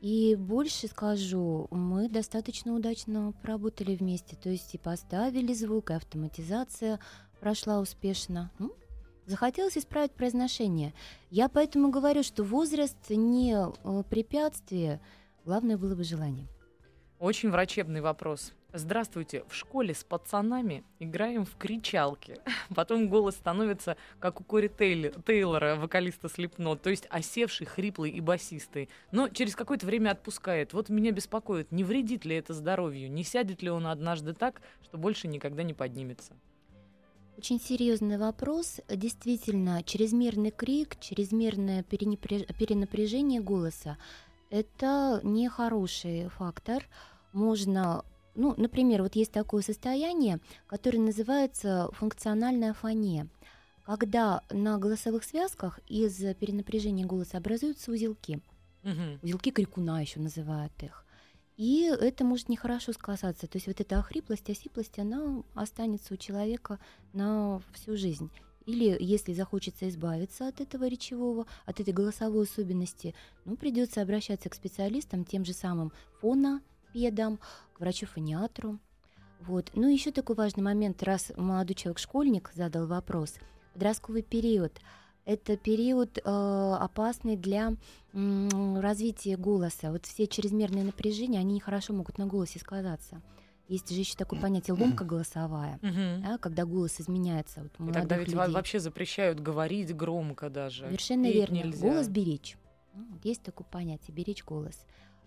И 0.01 0.35
больше 0.35 0.87
скажу, 0.87 1.67
мы 1.71 2.09
достаточно 2.09 2.73
удачно 2.73 3.33
поработали 3.41 3.95
вместе. 3.95 4.35
То 4.35 4.49
есть 4.49 4.75
и 4.75 4.77
поставили 4.77 5.53
звук, 5.53 5.89
и 5.89 5.93
автоматизация 5.93 6.99
прошла 7.39 7.79
успешно. 7.79 8.51
Ну, 8.59 8.73
захотелось 9.25 9.77
исправить 9.77 10.11
произношение. 10.11 10.93
Я 11.29 11.49
поэтому 11.49 11.89
говорю, 11.89 12.23
что 12.23 12.43
возраст 12.43 12.97
не 13.09 13.55
э, 13.55 14.03
препятствие, 14.09 15.01
главное 15.45 15.77
было 15.77 15.95
бы 15.95 16.03
желание. 16.03 16.47
Очень 17.19 17.49
врачебный 17.49 18.01
вопрос. 18.01 18.53
Здравствуйте, 18.77 19.45
в 19.47 19.55
школе 19.55 19.93
с 19.93 20.03
пацанами 20.03 20.83
играем 20.99 21.45
в 21.45 21.55
кричалки. 21.55 22.41
Потом 22.75 23.07
голос 23.07 23.35
становится, 23.35 23.95
как 24.19 24.41
у 24.41 24.43
Кори 24.43 24.67
Тейлор, 24.67 25.13
Тейлора, 25.21 25.77
вокалиста 25.77 26.27
Слепно, 26.27 26.75
то 26.75 26.89
есть 26.89 27.07
осевший, 27.09 27.67
хриплый 27.67 28.11
и 28.11 28.19
басистый. 28.19 28.89
Но 29.13 29.29
через 29.29 29.55
какое-то 29.55 29.85
время 29.85 30.11
отпускает. 30.11 30.73
Вот 30.73 30.89
меня 30.89 31.11
беспокоит, 31.11 31.71
не 31.71 31.85
вредит 31.85 32.25
ли 32.25 32.35
это 32.35 32.53
здоровью, 32.53 33.09
не 33.09 33.23
сядет 33.23 33.61
ли 33.61 33.69
он 33.69 33.87
однажды 33.87 34.33
так, 34.33 34.61
что 34.83 34.97
больше 34.97 35.29
никогда 35.29 35.63
не 35.63 35.73
поднимется. 35.73 36.33
Очень 37.37 37.61
серьезный 37.61 38.17
вопрос. 38.17 38.81
Действительно, 38.89 39.83
чрезмерный 39.83 40.51
крик, 40.51 40.99
чрезмерное 40.99 41.81
перенапряжение 41.83 43.39
голоса– 43.39 43.97
это 44.49 45.21
нехороший 45.23 46.27
фактор. 46.27 46.83
Можно 47.31 48.03
ну, 48.35 48.53
например, 48.57 49.01
вот 49.01 49.15
есть 49.15 49.31
такое 49.31 49.61
состояние, 49.61 50.39
которое 50.67 50.99
называется 50.99 51.89
функциональная 51.93 52.73
фония, 52.73 53.27
когда 53.85 54.41
на 54.51 54.77
голосовых 54.77 55.23
связках 55.23 55.79
из 55.87 56.17
перенапряжения 56.35 57.05
голоса 57.05 57.37
образуются 57.37 57.91
узелки. 57.91 58.41
Угу. 58.83 59.19
Узелки 59.23 59.51
крикуна 59.51 60.01
еще 60.01 60.19
называют 60.19 60.73
их. 60.83 61.05
И 61.57 61.83
это 61.83 62.25
может 62.25 62.49
нехорошо 62.49 62.91
сказаться. 62.91 63.47
То 63.47 63.55
есть 63.55 63.67
вот 63.67 63.79
эта 63.79 63.99
охриплость, 63.99 64.49
осиплость, 64.49 64.99
она 64.99 65.43
останется 65.53 66.13
у 66.13 66.17
человека 66.17 66.79
на 67.13 67.61
всю 67.73 67.95
жизнь. 67.95 68.29
Или 68.65 68.97
если 68.99 69.31
захочется 69.33 69.87
избавиться 69.87 70.47
от 70.47 70.59
этого 70.59 70.87
речевого, 70.87 71.45
от 71.65 71.79
этой 71.79 71.93
голосовой 71.93 72.45
особенности, 72.45 73.15
ну, 73.45 73.55
придется 73.55 74.01
обращаться 74.01 74.49
к 74.49 74.55
специалистам, 74.55 75.23
тем 75.23 75.45
же 75.45 75.53
самым 75.53 75.93
фона, 76.19 76.61
логопедам, 76.95 77.39
к 77.75 77.79
врачу-фониатру. 77.81 78.79
Вот. 79.41 79.71
Ну, 79.75 79.91
еще 79.91 80.11
такой 80.11 80.35
важный 80.35 80.63
момент, 80.63 81.03
раз 81.03 81.31
молодой 81.35 81.75
человек-школьник 81.75 82.51
задал 82.55 82.87
вопрос. 82.87 83.35
Подростковый 83.73 84.21
период– 84.23 84.79
это 85.25 85.57
период 85.57 86.17
э, 86.17 86.21
опасный 86.79 87.35
для 87.35 87.73
э, 88.13 88.79
развития 88.79 89.35
голоса. 89.37 89.91
Вот 89.91 90.05
все 90.05 90.25
чрезмерные 90.27 90.85
напряжения, 90.85 91.39
они 91.39 91.55
нехорошо 91.55 91.93
могут 91.93 92.17
на 92.17 92.27
голосе 92.27 92.59
сказаться. 92.59 93.21
Есть 93.67 93.89
же 93.89 93.99
еще 93.99 94.15
такое 94.15 94.39
понятие 94.39 94.75
ломка 94.75 95.03
голосовая, 95.03 95.79
да, 95.81 96.37
когда 96.37 96.65
голос 96.65 97.01
изменяется. 97.01 97.67
Вот, 97.79 97.89
И 97.89 97.93
тогда 97.93 98.15
ведь 98.17 98.27
людей. 98.27 98.53
вообще 98.53 98.79
запрещают 98.79 99.39
говорить 99.39 99.95
громко 99.95 100.51
даже. 100.51 100.85
Совершенно 100.85 101.25
верно. 101.31 101.55
Нельзя. 101.55 101.81
Голос 101.87 102.07
беречь. 102.07 102.57
Есть 103.23 103.41
такое 103.41 103.65
понятие 103.69 104.15
беречь 104.15 104.43
голос. 104.45 104.85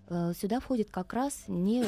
Э, 0.08 0.32
сюда 0.34 0.60
входит 0.60 0.90
как 0.90 1.12
раз 1.12 1.44
не 1.48 1.84
э, 1.84 1.86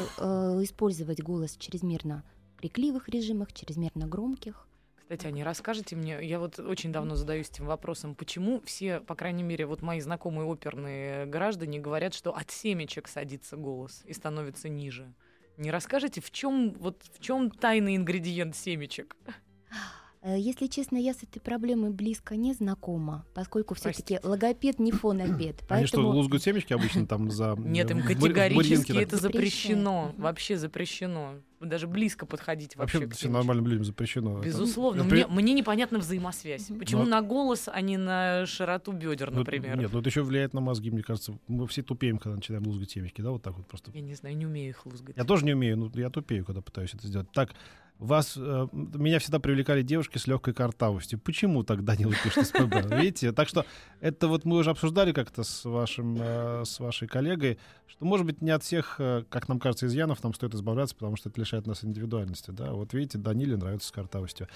использовать 0.63 1.21
голос 1.21 1.55
чрезмерно 1.57 2.23
крикливых 2.57 3.09
режимах, 3.09 3.51
чрезмерно 3.53 4.07
громких. 4.07 4.67
Кстати, 4.95 5.25
Аня, 5.27 5.43
расскажите 5.43 5.95
мне, 5.95 6.23
я 6.25 6.39
вот 6.39 6.59
очень 6.59 6.93
давно 6.93 7.15
задаюсь 7.15 7.49
этим 7.49 7.65
вопросом, 7.65 8.15
почему 8.15 8.61
все, 8.61 9.01
по 9.01 9.15
крайней 9.15 9.43
мере, 9.43 9.65
вот 9.65 9.81
мои 9.81 9.99
знакомые 9.99 10.45
оперные 10.45 11.25
граждане 11.25 11.79
говорят, 11.79 12.13
что 12.13 12.33
от 12.33 12.51
семечек 12.51 13.07
садится 13.07 13.57
голос 13.57 14.03
и 14.05 14.13
становится 14.13 14.69
ниже. 14.69 15.13
Не 15.57 15.71
расскажете, 15.71 16.21
в 16.21 16.31
чем 16.31 16.73
вот 16.75 17.03
в 17.13 17.19
чем 17.19 17.51
тайный 17.51 17.97
ингредиент 17.97 18.55
семечек? 18.55 19.17
Э, 20.23 20.37
если 20.37 20.67
честно, 20.67 20.97
я 20.97 21.13
с 21.13 21.23
этой 21.23 21.39
проблемой 21.39 21.89
близко 21.89 22.35
не 22.35 22.53
знакома, 22.53 23.25
поскольку 23.33 23.73
все-таки 23.73 24.19
логопед 24.21 24.77
не 24.79 24.91
фонопед. 24.91 25.63
Поэтому... 25.67 25.77
Они 25.77 25.85
что, 25.87 26.11
лузгают 26.11 26.43
семечки 26.43 26.73
обычно 26.73 27.07
там 27.07 27.31
за... 27.31 27.55
Нет, 27.57 27.89
им 27.89 28.03
категорически 28.03 28.91
это 28.91 29.17
запрещено. 29.17 30.13
Вообще 30.17 30.57
запрещено. 30.57 31.35
Даже 31.59 31.87
близко 31.87 32.25
подходить 32.25 32.75
вообще. 32.75 32.99
Вообще 32.99 33.15
все 33.15 33.29
нормальным 33.29 33.67
людям 33.67 33.83
запрещено. 33.83 34.39
Безусловно. 34.39 35.03
Мне, 35.03 35.25
мне 35.27 35.53
непонятна 35.53 35.99
взаимосвязь. 35.99 36.69
Почему 36.79 37.05
на 37.05 37.21
голос, 37.21 37.67
а 37.71 37.81
не 37.81 37.97
на 37.97 38.45
широту 38.45 38.91
бедер, 38.91 39.31
например? 39.31 39.77
Нет, 39.77 39.91
ну 39.91 39.99
это 39.99 40.09
еще 40.09 40.21
влияет 40.21 40.53
на 40.53 40.61
мозги, 40.61 40.91
мне 40.91 41.01
кажется. 41.01 41.37
Мы 41.47 41.67
все 41.67 41.81
тупеем, 41.81 42.17
когда 42.17 42.35
начинаем 42.35 42.65
лузгать 42.67 42.91
семечки, 42.91 43.21
да, 43.21 43.31
вот 43.31 43.41
так 43.41 43.57
вот 43.57 43.67
просто. 43.67 43.91
Я 43.93 44.01
не 44.01 44.13
знаю, 44.13 44.37
не 44.37 44.45
умею 44.45 44.69
их 44.69 44.85
лузгать. 44.85 45.17
Я 45.17 45.23
тоже 45.23 45.45
не 45.45 45.53
умею, 45.53 45.77
но 45.77 45.91
я 45.95 46.09
тупею, 46.09 46.45
когда 46.45 46.61
пытаюсь 46.61 46.93
это 46.93 47.07
сделать. 47.07 47.31
Так, 47.31 47.53
вас, 48.01 48.35
э, 48.35 48.67
меня 48.71 49.19
всегда 49.19 49.39
привлекали 49.39 49.83
девушки 49.83 50.17
с 50.17 50.25
легкой 50.25 50.55
картавостью. 50.55 51.19
Почему 51.19 51.63
тогда 51.63 51.95
не 51.95 52.05
пишет 52.05 52.47
СПБ? 52.47 52.95
Видите? 52.99 53.31
Так 53.31 53.47
что 53.47 53.63
это 53.99 54.27
вот 54.27 54.43
мы 54.43 54.57
уже 54.57 54.71
обсуждали 54.71 55.11
как-то 55.11 55.43
с, 55.43 55.65
вашим, 55.65 56.17
э, 56.19 56.63
с 56.65 56.79
вашей 56.79 57.07
коллегой, 57.07 57.59
что, 57.85 58.03
может 58.05 58.25
быть, 58.25 58.41
не 58.41 58.49
от 58.49 58.63
всех, 58.63 58.95
э, 58.97 59.23
как 59.29 59.47
нам 59.47 59.59
кажется, 59.59 59.85
изъянов 59.85 60.23
нам 60.23 60.33
стоит 60.33 60.55
избавляться, 60.55 60.95
потому 60.95 61.15
что 61.15 61.29
это 61.29 61.39
лишает 61.39 61.67
нас 61.67 61.83
индивидуальности. 61.83 62.49
Да? 62.49 62.71
Вот 62.71 62.91
видите, 62.93 63.19
Даниле 63.19 63.55
нравится 63.55 63.89
с 63.89 63.91
картавостью. 63.91 64.47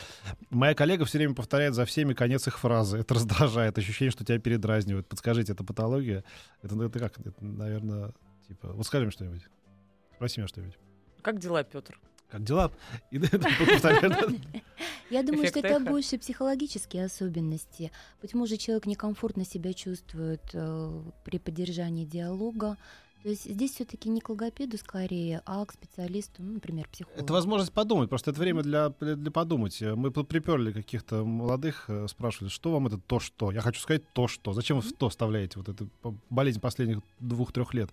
Моя 0.50 0.74
коллега 0.74 1.06
все 1.06 1.20
время 1.20 1.36
повторяет 1.36 1.76
за 1.76 1.86
всеми 1.86 2.16
конец 2.16 2.48
их 2.48 2.58
фразы. 2.58 2.98
Это 2.98 3.14
раздражает. 3.14 3.78
Ощущение, 3.78 4.12
что 4.12 4.26
тебя 4.26 4.40
передразнивают. 4.40 5.08
Подскажите, 5.08 5.54
это 5.54 5.64
патология? 5.64 6.24
Это, 6.64 6.84
это 6.84 6.98
как? 6.98 7.20
Это, 7.20 7.46
наверное, 7.46 8.12
типа... 8.48 8.70
Вот 8.74 8.88
скажи 8.88 9.06
мне 9.06 9.12
что-нибудь. 9.12 9.44
Спроси 10.16 10.40
меня 10.40 10.48
что-нибудь. 10.48 10.80
Как 11.22 11.40
дела, 11.40 11.64
Петр? 11.64 12.00
Как 12.30 12.44
дела? 12.44 12.72
Я 15.10 15.24
думаю, 15.24 15.48
что 15.48 15.60
это 15.60 15.80
больше 15.80 16.18
психологические 16.18 17.06
особенности. 17.06 17.92
Почему 18.22 18.48
же 18.48 18.58
человек 18.58 18.86
некомфортно 18.86 19.46
себя 19.46 19.74
чувствует 19.74 20.42
э, 20.54 21.02
при 21.24 21.38
поддержании 21.38 22.06
диалога. 22.06 22.78
То 23.26 23.30
есть 23.30 23.50
здесь 23.50 23.72
все-таки 23.72 24.08
не 24.08 24.22
к 24.22 24.30
логопеду 24.30 24.78
скорее, 24.78 25.42
а 25.48 25.66
к 25.66 25.74
специалисту, 25.74 26.44
ну, 26.44 26.54
например, 26.54 26.88
психологу. 26.88 27.20
Это 27.20 27.34
возможность 27.34 27.74
подумать, 27.74 28.08
просто 28.08 28.30
это 28.30 28.40
время 28.40 28.62
для, 28.62 28.90
для 28.90 29.32
подумать. 29.32 29.82
Мы 29.82 30.12
приперли 30.12 30.72
каких-то 30.72 31.26
молодых, 31.26 31.86
э, 31.88 32.08
спрашивали, 32.08 32.50
что 32.50 32.72
вам 32.72 32.86
это 32.86 33.00
то, 33.00 33.20
что? 33.20 33.52
Я 33.52 33.62
хочу 33.62 33.82
сказать 33.82 34.04
то, 34.14 34.28
что. 34.28 34.54
Зачем 34.54 34.80
вы 34.80 34.84
в 34.84 34.94
то 34.94 35.10
вставляете? 35.10 35.58
Вот 35.58 35.70
это 35.70 35.88
болезнь 36.30 36.60
последних 36.60 37.02
двух-трех 37.20 37.74
лет. 37.74 37.90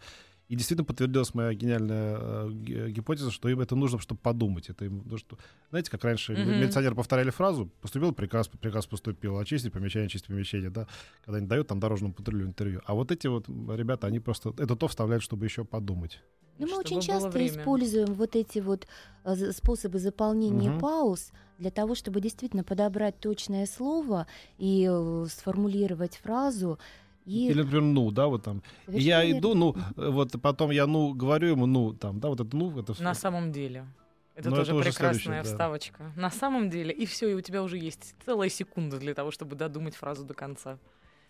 И 0.53 0.55
действительно 0.55 0.85
подтвердилась 0.85 1.33
моя 1.33 1.55
гениальная 1.55 2.19
э, 2.21 2.91
гипотеза, 2.91 3.31
что 3.31 3.49
им 3.49 3.61
это 3.61 3.75
нужно, 3.75 3.99
чтобы 3.99 4.21
подумать. 4.21 4.69
Это 4.69 4.85
им, 4.85 5.03
ну, 5.07 5.17
что, 5.17 5.38
знаете, 5.71 5.91
как 5.91 6.05
раньше 6.05 6.35
mm-hmm. 6.35 6.45
милиционеры 6.45 6.95
повторяли 6.95 7.31
фразу, 7.31 7.71
поступил 7.81 8.12
приказ, 8.12 8.49
приказ 8.49 8.85
поступил, 8.85 9.38
очистить 9.38 9.73
помещение, 9.73 10.09
очистить 10.09 10.29
помещение, 10.29 10.69
да, 10.69 10.87
когда 11.25 11.38
они 11.38 11.47
дают 11.47 11.69
там 11.69 11.81
дорожному 11.81 12.12
патрулю 12.12 12.45
интервью. 12.45 12.83
А 12.85 12.93
вот 12.93 13.11
эти 13.11 13.29
вот 13.29 13.49
ребята, 13.49 14.09
они 14.09 14.21
просто 14.21 14.51
это 14.59 14.77
то 14.77 14.88
вставляют, 14.88 15.25
чтобы 15.25 15.47
еще 15.47 15.65
подумать. 15.65 16.21
Ну, 16.59 16.67
мы 16.67 16.79
очень 16.79 17.01
часто 17.01 17.47
используем 17.47 18.12
вот 18.12 18.37
эти 18.37 18.59
вот 18.59 18.87
э, 19.25 19.53
способы 19.53 19.99
заполнения 19.99 20.71
угу. 20.71 20.81
пауз 20.81 21.33
для 21.59 21.71
того, 21.71 21.95
чтобы 21.95 22.21
действительно 22.21 22.62
подобрать 22.62 23.19
точное 23.21 23.67
слово 23.67 24.27
и 24.59 24.87
э, 24.91 25.27
сформулировать 25.31 26.19
фразу. 26.19 26.79
И... 27.25 27.49
Или, 27.49 27.63
например, 27.63 27.83
ну, 27.83 28.11
да, 28.11 28.27
вот 28.27 28.43
там. 28.43 28.63
Совершенно 28.87 29.09
я 29.09 29.25
верно. 29.25 29.39
иду, 29.39 29.55
ну, 29.55 29.77
вот 29.97 30.33
потом 30.43 30.71
я 30.71 30.87
ну 30.87 31.15
говорю 31.15 31.49
ему, 31.49 31.67
ну, 31.67 31.93
там, 31.93 32.21
да, 32.21 32.29
вот 32.29 32.41
это 32.41 32.57
ну, 32.57 32.79
это 32.79 33.01
На 33.03 33.15
самом 33.15 33.53
деле. 33.53 33.87
Это 34.35 34.49
Но 34.51 34.57
тоже 34.57 34.75
это 34.75 34.83
прекрасная 34.83 35.43
вставочка. 35.43 36.13
Да. 36.17 36.23
На 36.23 36.31
самом 36.31 36.71
деле, 36.71 36.93
и 36.93 37.05
все, 37.05 37.29
и 37.29 37.35
у 37.35 37.41
тебя 37.41 37.63
уже 37.63 37.77
есть 37.77 38.15
целая 38.25 38.49
секунда 38.49 38.99
для 38.99 39.15
того, 39.15 39.31
чтобы 39.31 39.57
додумать 39.57 39.95
фразу 39.95 40.25
до 40.25 40.35
конца. 40.35 40.79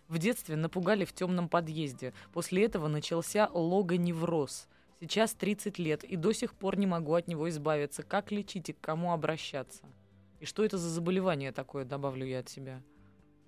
В 0.08 0.18
детстве 0.18 0.56
напугали 0.56 1.04
в 1.04 1.12
темном 1.12 1.48
подъезде. 1.48 2.12
После 2.32 2.64
этого 2.64 2.86
начался 2.88 3.48
логоневроз. 3.52 4.68
Сейчас 5.00 5.34
30 5.34 5.78
лет, 5.78 6.04
и 6.04 6.16
до 6.16 6.32
сих 6.32 6.54
пор 6.54 6.78
не 6.78 6.86
могу 6.86 7.14
от 7.14 7.26
него 7.26 7.48
избавиться. 7.48 8.04
Как 8.04 8.30
лечить 8.30 8.68
и 8.68 8.72
к 8.72 8.80
кому 8.80 9.12
обращаться? 9.12 9.82
И 10.38 10.44
что 10.44 10.64
это 10.64 10.78
за 10.78 10.88
заболевание 10.88 11.50
такое, 11.50 11.84
добавлю 11.84 12.24
я 12.24 12.38
от 12.38 12.48
себя? 12.48 12.82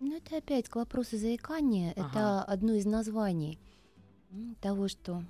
Ну, 0.04 0.14
это 0.18 0.36
опять 0.36 0.68
к 0.68 0.76
вопросу 0.76 1.16
заикания. 1.16 1.94
Ага. 1.96 2.08
Это 2.08 2.42
одно 2.42 2.74
из 2.74 2.84
названий 2.84 3.58
того, 4.60 4.86
что 4.86 5.24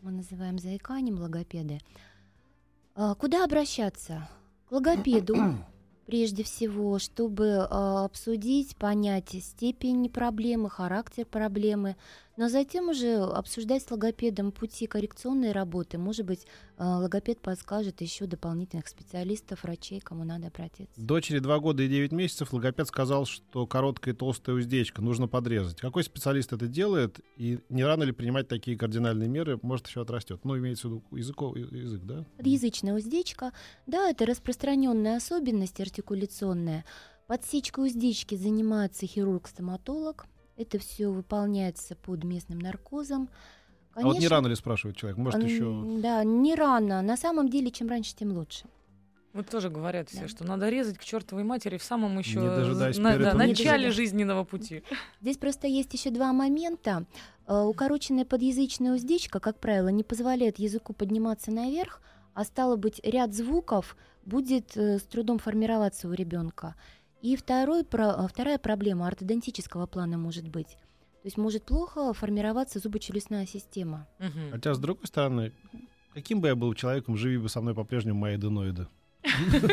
мы 0.00 0.10
называем 0.10 0.58
заиканием 0.58 1.18
логопеды. 1.18 1.80
А, 2.94 3.14
куда 3.14 3.44
обращаться? 3.44 4.26
К 4.70 4.72
логопеду, 4.72 5.36
прежде 6.06 6.44
всего, 6.44 6.98
чтобы 6.98 7.68
а, 7.68 8.06
обсудить, 8.06 8.74
понять 8.76 9.36
степень 9.44 10.08
проблемы, 10.08 10.70
характер 10.70 11.26
проблемы. 11.26 11.94
Но 12.36 12.48
затем 12.48 12.90
уже 12.90 13.16
обсуждать 13.16 13.82
с 13.82 13.90
логопедом 13.90 14.52
пути 14.52 14.86
коррекционной 14.86 15.52
работы. 15.52 15.96
Может 15.96 16.26
быть, 16.26 16.46
э, 16.76 16.84
логопед 16.84 17.40
подскажет 17.40 18.02
еще 18.02 18.26
дополнительных 18.26 18.88
специалистов, 18.88 19.62
врачей, 19.62 20.00
кому 20.00 20.24
надо 20.24 20.48
обратиться. 20.48 21.00
Дочери 21.00 21.38
2 21.38 21.58
года 21.60 21.82
и 21.82 21.88
9 21.88 22.12
месяцев 22.12 22.52
логопед 22.52 22.88
сказал, 22.88 23.24
что 23.24 23.66
короткая 23.66 24.12
и 24.12 24.16
толстая 24.16 24.56
уздечка 24.56 25.00
нужно 25.00 25.28
подрезать. 25.28 25.80
Какой 25.80 26.04
специалист 26.04 26.52
это 26.52 26.66
делает? 26.66 27.20
И 27.36 27.58
не 27.70 27.84
рано 27.84 28.02
ли 28.02 28.12
принимать 28.12 28.48
такие 28.48 28.76
кардинальные 28.76 29.28
меры? 29.28 29.58
Может, 29.62 29.86
еще 29.86 30.02
отрастет. 30.02 30.44
Ну, 30.44 30.58
имеется 30.58 30.88
в 30.88 30.90
виду 30.90 31.04
языков, 31.12 31.56
язык, 31.56 32.02
да? 32.02 32.26
Подъязычная 32.36 32.94
уздечка, 32.94 33.52
да, 33.86 34.10
это 34.10 34.26
распространенная 34.26 35.16
особенность 35.16 35.80
артикуляционная. 35.80 36.84
Подсечкой 37.26 37.86
уздечки 37.86 38.34
занимается 38.34 39.06
хирург-стоматолог. 39.06 40.26
Это 40.56 40.78
все 40.78 41.08
выполняется 41.08 41.96
под 41.96 42.24
местным 42.24 42.58
наркозом. 42.58 43.28
А 43.94 44.02
вот 44.02 44.18
не 44.18 44.28
рано 44.28 44.46
ли 44.46 44.54
спрашивает 44.54 44.96
человек? 44.96 45.18
Может, 45.18 45.42
еще... 45.42 45.84
Да, 46.02 46.22
не 46.24 46.54
рано. 46.54 47.02
На 47.02 47.16
самом 47.16 47.48
деле, 47.48 47.70
чем 47.70 47.88
раньше, 47.88 48.14
тем 48.14 48.32
лучше. 48.32 48.64
Вот 49.32 49.48
тоже 49.50 49.68
говорят 49.68 50.08
все, 50.08 50.22
Да. 50.22 50.28
что 50.28 50.44
надо 50.44 50.70
резать 50.70 50.96
к 50.96 51.04
чертовой 51.04 51.44
матери 51.44 51.76
в 51.76 51.82
самом 51.82 52.18
еще 52.18 52.40
на- 52.40 53.18
да, 53.18 53.34
начале 53.34 53.90
жизненного 53.90 54.44
пути. 54.44 54.82
Здесь 55.20 55.36
просто 55.36 55.66
есть 55.66 55.92
еще 55.92 56.10
два 56.10 56.32
момента. 56.32 57.04
Э, 57.46 57.60
Укороченная 57.62 58.24
подъязычная 58.24 58.94
уздечка, 58.94 59.38
как 59.38 59.58
правило, 59.60 59.88
не 59.88 60.02
позволяет 60.02 60.58
языку 60.58 60.94
подниматься 60.94 61.50
наверх, 61.50 62.00
а 62.32 62.44
стало 62.44 62.76
быть, 62.76 62.98
ряд 63.04 63.34
звуков 63.34 63.96
будет 64.24 64.74
э, 64.76 64.98
с 64.98 65.02
трудом 65.02 65.38
формироваться 65.38 66.08
у 66.08 66.12
ребенка. 66.12 66.74
И 67.22 67.36
второй, 67.36 67.84
про- 67.84 68.12
а, 68.14 68.28
вторая 68.28 68.58
проблема 68.58 69.06
ортодонтического 69.06 69.86
плана 69.86 70.18
может 70.18 70.48
быть. 70.48 70.68
То 71.22 71.28
есть 71.28 71.36
может 71.38 71.64
плохо 71.64 72.12
формироваться 72.12 72.78
зубочелюстная 72.78 73.46
система. 73.46 74.06
Мгм. 74.18 74.50
Хотя, 74.52 74.74
с 74.74 74.78
другой 74.78 75.06
стороны, 75.06 75.52
каким 76.14 76.40
бы 76.40 76.48
я 76.48 76.54
был 76.54 76.72
человеком, 76.74 77.16
живи 77.16 77.38
бы 77.38 77.48
со 77.48 77.60
мной 77.60 77.74
по-прежнему 77.74 78.18
мои 78.20 78.34
аденоиды. 78.34 78.86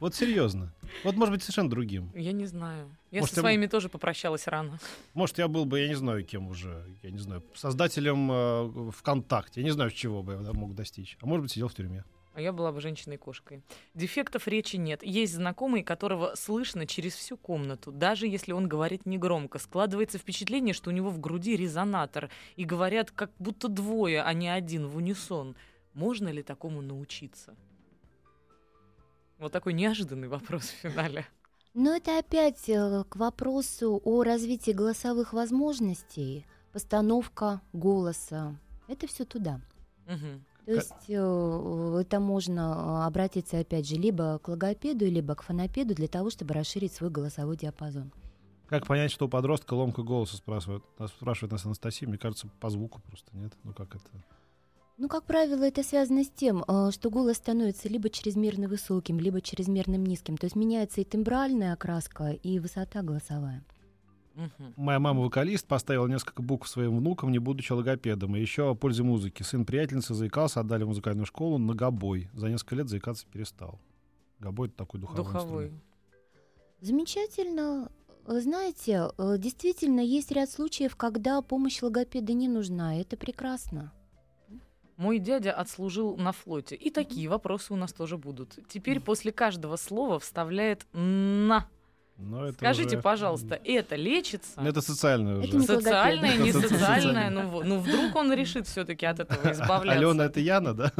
Вот 0.00 0.14
серьезно. 0.14 0.74
Вот, 1.04 1.16
может 1.16 1.32
быть, 1.32 1.42
совершенно 1.42 1.70
другим. 1.70 2.10
Я 2.14 2.32
не 2.32 2.44
знаю. 2.46 2.90
Я 3.10 3.20
Может, 3.20 3.34
со 3.34 3.40
я- 3.40 3.42
своими 3.44 3.66
тоже 3.66 3.88
попрощалась 3.88 4.46
рано. 4.46 4.78
Может, 5.14 5.38
я 5.38 5.48
был 5.48 5.64
бы, 5.64 5.80
я 5.80 5.88
не 5.88 5.94
знаю, 5.94 6.24
кем 6.26 6.48
уже, 6.48 6.84
я 7.02 7.10
не 7.10 7.18
знаю, 7.18 7.42
создателем 7.54 8.30
э, 8.30 8.90
ВКонтакте. 8.92 9.60
Я 9.60 9.64
не 9.64 9.70
знаю, 9.70 9.90
чего 9.90 10.22
бы 10.22 10.32
я 10.34 10.52
мог 10.52 10.74
достичь. 10.74 11.16
А 11.22 11.26
может 11.26 11.42
быть, 11.44 11.52
сидел 11.52 11.68
в 11.68 11.74
тюрьме. 11.74 12.04
А 12.34 12.40
я 12.40 12.52
была 12.52 12.72
бы 12.72 12.80
женщиной-кошкой. 12.80 13.62
Дефектов 13.94 14.48
речи 14.48 14.74
нет. 14.74 15.04
Есть 15.04 15.34
знакомый, 15.34 15.84
которого 15.84 16.34
слышно 16.34 16.84
через 16.84 17.14
всю 17.14 17.36
комнату. 17.36 17.92
Даже 17.92 18.26
если 18.26 18.50
он 18.52 18.68
говорит 18.68 19.06
негромко. 19.06 19.60
Складывается 19.60 20.18
впечатление, 20.18 20.74
что 20.74 20.90
у 20.90 20.92
него 20.92 21.10
в 21.10 21.20
груди 21.20 21.54
резонатор. 21.54 22.30
И 22.56 22.64
говорят, 22.64 23.12
как 23.12 23.30
будто 23.38 23.68
двое, 23.68 24.22
а 24.22 24.32
не 24.32 24.48
один, 24.48 24.88
в 24.88 24.96
унисон. 24.96 25.54
Можно 25.92 26.28
ли 26.28 26.42
такому 26.42 26.82
научиться? 26.82 27.54
Вот 29.38 29.52
такой 29.52 29.72
неожиданный 29.72 30.26
вопрос 30.26 30.64
в 30.64 30.74
финале. 30.82 31.24
Но 31.72 31.94
это 31.94 32.18
опять 32.18 32.68
э, 32.68 33.04
к 33.08 33.14
вопросу 33.14 34.00
о 34.04 34.24
развитии 34.24 34.72
голосовых 34.72 35.32
возможностей, 35.32 36.46
постановка 36.72 37.60
голоса. 37.72 38.56
Это 38.88 39.06
все 39.06 39.24
туда. 39.24 39.60
Мгм. 40.06 40.44
То 40.66 40.72
есть 40.72 40.92
э, 41.08 41.98
это 42.00 42.20
можно 42.20 42.60
э, 43.02 43.06
обратиться, 43.06 43.58
опять 43.58 43.86
же, 43.86 43.96
либо 43.96 44.38
к 44.38 44.48
логопеду, 44.48 45.04
либо 45.04 45.34
к 45.34 45.42
фонопеду 45.42 45.94
для 45.94 46.08
того, 46.08 46.30
чтобы 46.30 46.54
расширить 46.54 46.92
свой 46.92 47.10
голосовой 47.10 47.56
диапазон. 47.56 48.12
Как 48.66 48.86
понять, 48.86 49.10
что 49.10 49.26
у 49.26 49.28
подростка 49.28 49.74
ломка 49.74 50.02
голоса, 50.02 50.36
спрашивает, 50.36 50.82
нас- 50.98 51.10
спрашивает 51.10 51.52
нас 51.52 51.66
Анастасия. 51.66 52.08
Мне 52.08 52.16
кажется, 52.16 52.48
по 52.60 52.70
звуку 52.70 53.02
просто 53.06 53.36
нет. 53.36 53.52
Ну 53.62 53.74
как 53.74 53.94
это? 53.94 54.04
Ну, 54.96 55.08
как 55.08 55.24
правило, 55.24 55.64
это 55.64 55.82
связано 55.82 56.22
с 56.22 56.30
тем, 56.30 56.64
э, 56.66 56.90
что 56.92 57.10
голос 57.10 57.36
становится 57.36 57.88
либо 57.88 58.08
чрезмерно 58.08 58.68
высоким, 58.68 59.18
либо 59.18 59.40
чрезмерно 59.40 59.96
низким. 59.96 60.36
То 60.38 60.46
есть 60.46 60.56
меняется 60.56 61.00
и 61.00 61.04
тембральная 61.04 61.72
окраска, 61.74 62.30
и 62.30 62.58
высота 62.58 63.02
голосовая. 63.02 63.64
Мгм. 64.34 64.74
Моя 64.76 64.98
мама 64.98 65.22
вокалист, 65.22 65.66
поставила 65.66 66.06
несколько 66.06 66.42
букв 66.42 66.68
своим 66.68 66.96
внукам, 66.98 67.30
не 67.30 67.38
будучи 67.38 67.72
логопедом. 67.72 68.34
И 68.36 68.40
еще 68.40 68.70
о 68.70 68.74
пользе 68.74 69.02
музыки. 69.02 69.42
Сын 69.42 69.64
приятельницы 69.64 70.14
заикался, 70.14 70.60
отдали 70.60 70.84
в 70.84 70.88
музыкальную 70.88 71.26
школу 71.26 71.58
на 71.58 71.74
гобой. 71.74 72.28
За 72.34 72.48
несколько 72.48 72.76
лет 72.76 72.88
заикаться 72.88 73.26
перестал. 73.26 73.78
Гобой— 74.40 74.68
это 74.68 74.76
такой 74.76 75.00
духовой, 75.00 75.24
Духовой. 75.24 75.64
инструмент. 75.66 75.84
Замечательно. 76.80 77.88
Знаете, 78.26 79.10
э, 79.18 79.36
действительно, 79.38 80.00
есть 80.00 80.30
ряд 80.32 80.50
случаев, 80.50 80.96
когда 80.96 81.40
помощь 81.42 81.80
логопеда 81.82 82.32
не 82.32 82.48
нужна. 82.48 82.96
Это 82.96 83.16
прекрасно. 83.16 83.92
Мой 84.96 85.18
дядя 85.18 85.52
отслужил 85.52 86.16
на 86.16 86.32
флоте. 86.32 86.76
И 86.76 86.90
такие 86.90 87.28
вопросы 87.28 87.72
у 87.72 87.76
нас 87.76 87.92
тоже 87.92 88.16
будут. 88.16 88.58
Теперь 88.68 89.00
после 89.00 89.32
каждого 89.32 89.76
слова 89.76 90.18
вставляет 90.18 90.86
«на». 90.92 91.68
Но 92.16 92.46
это 92.46 92.56
Скажите, 92.58 92.96
уже- 92.96 93.02
пожалуйста, 93.02 93.60
это 93.64 93.96
лечится? 93.96 94.60
Это 94.60 94.80
социальное 94.80 95.38
Это 95.38 95.48
уже. 95.48 95.58
не 95.58 95.66
Социальное, 95.66 96.36
не 96.36 96.50
Это 96.50 96.60
социальное. 96.60 97.00
социальное. 97.00 97.30
Ну, 97.30 97.62
ну, 97.64 97.78
вдруг 97.80 98.14
он 98.14 98.32
решит 98.32 98.66
все-таки 98.68 99.04
от 99.04 99.18
этого 99.20 99.52
избавляться. 99.52 99.98
Алена— 100.08 100.24
это 100.26 100.38
Яна, 100.40 100.74
да? 100.74 100.92